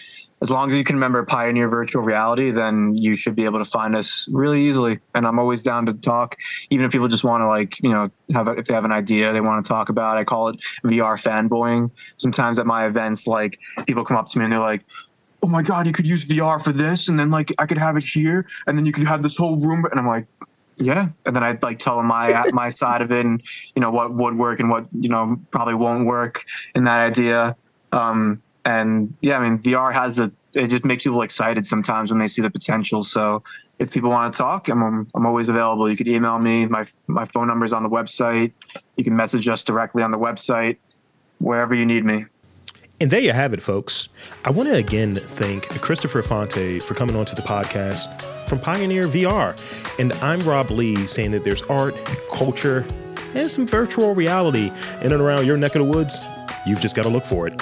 [0.43, 3.65] as long as you can remember Pioneer Virtual Reality, then you should be able to
[3.65, 4.99] find us really easily.
[5.15, 6.35] And I'm always down to talk,
[6.69, 8.91] even if people just want to like, you know, have a, if they have an
[8.91, 10.17] idea they want to talk about.
[10.17, 11.89] I call it VR fanboying.
[12.17, 13.57] Sometimes at my events, like
[13.87, 14.83] people come up to me and they're like,
[15.41, 17.95] "Oh my god, you could use VR for this, and then like I could have
[17.95, 20.27] it here, and then you could have this whole room." And I'm like,
[20.77, 23.41] yeah, and then I'd like tell them my my side of it, and
[23.75, 26.45] you know what would work and what you know probably won't work
[26.75, 27.55] in that idea.
[27.91, 32.19] Um, and yeah, I mean VR has the it just makes people excited sometimes when
[32.19, 33.03] they see the potential.
[33.03, 33.43] So
[33.79, 35.89] if people want to talk, I'm I'm always available.
[35.89, 36.65] You could email me.
[36.65, 38.51] My my phone number is on the website.
[38.95, 40.77] You can message us directly on the website,
[41.39, 42.25] wherever you need me.
[43.03, 44.07] And there you have it, folks.
[44.45, 48.07] I want to again thank Christopher Fonte for coming onto the podcast
[48.47, 49.59] from Pioneer VR.
[49.99, 51.95] And I'm Rob Lee saying that there's art,
[52.31, 52.85] culture,
[53.35, 56.21] and some virtual reality in and around your neck of the woods.
[56.65, 57.61] You've just got to look for it.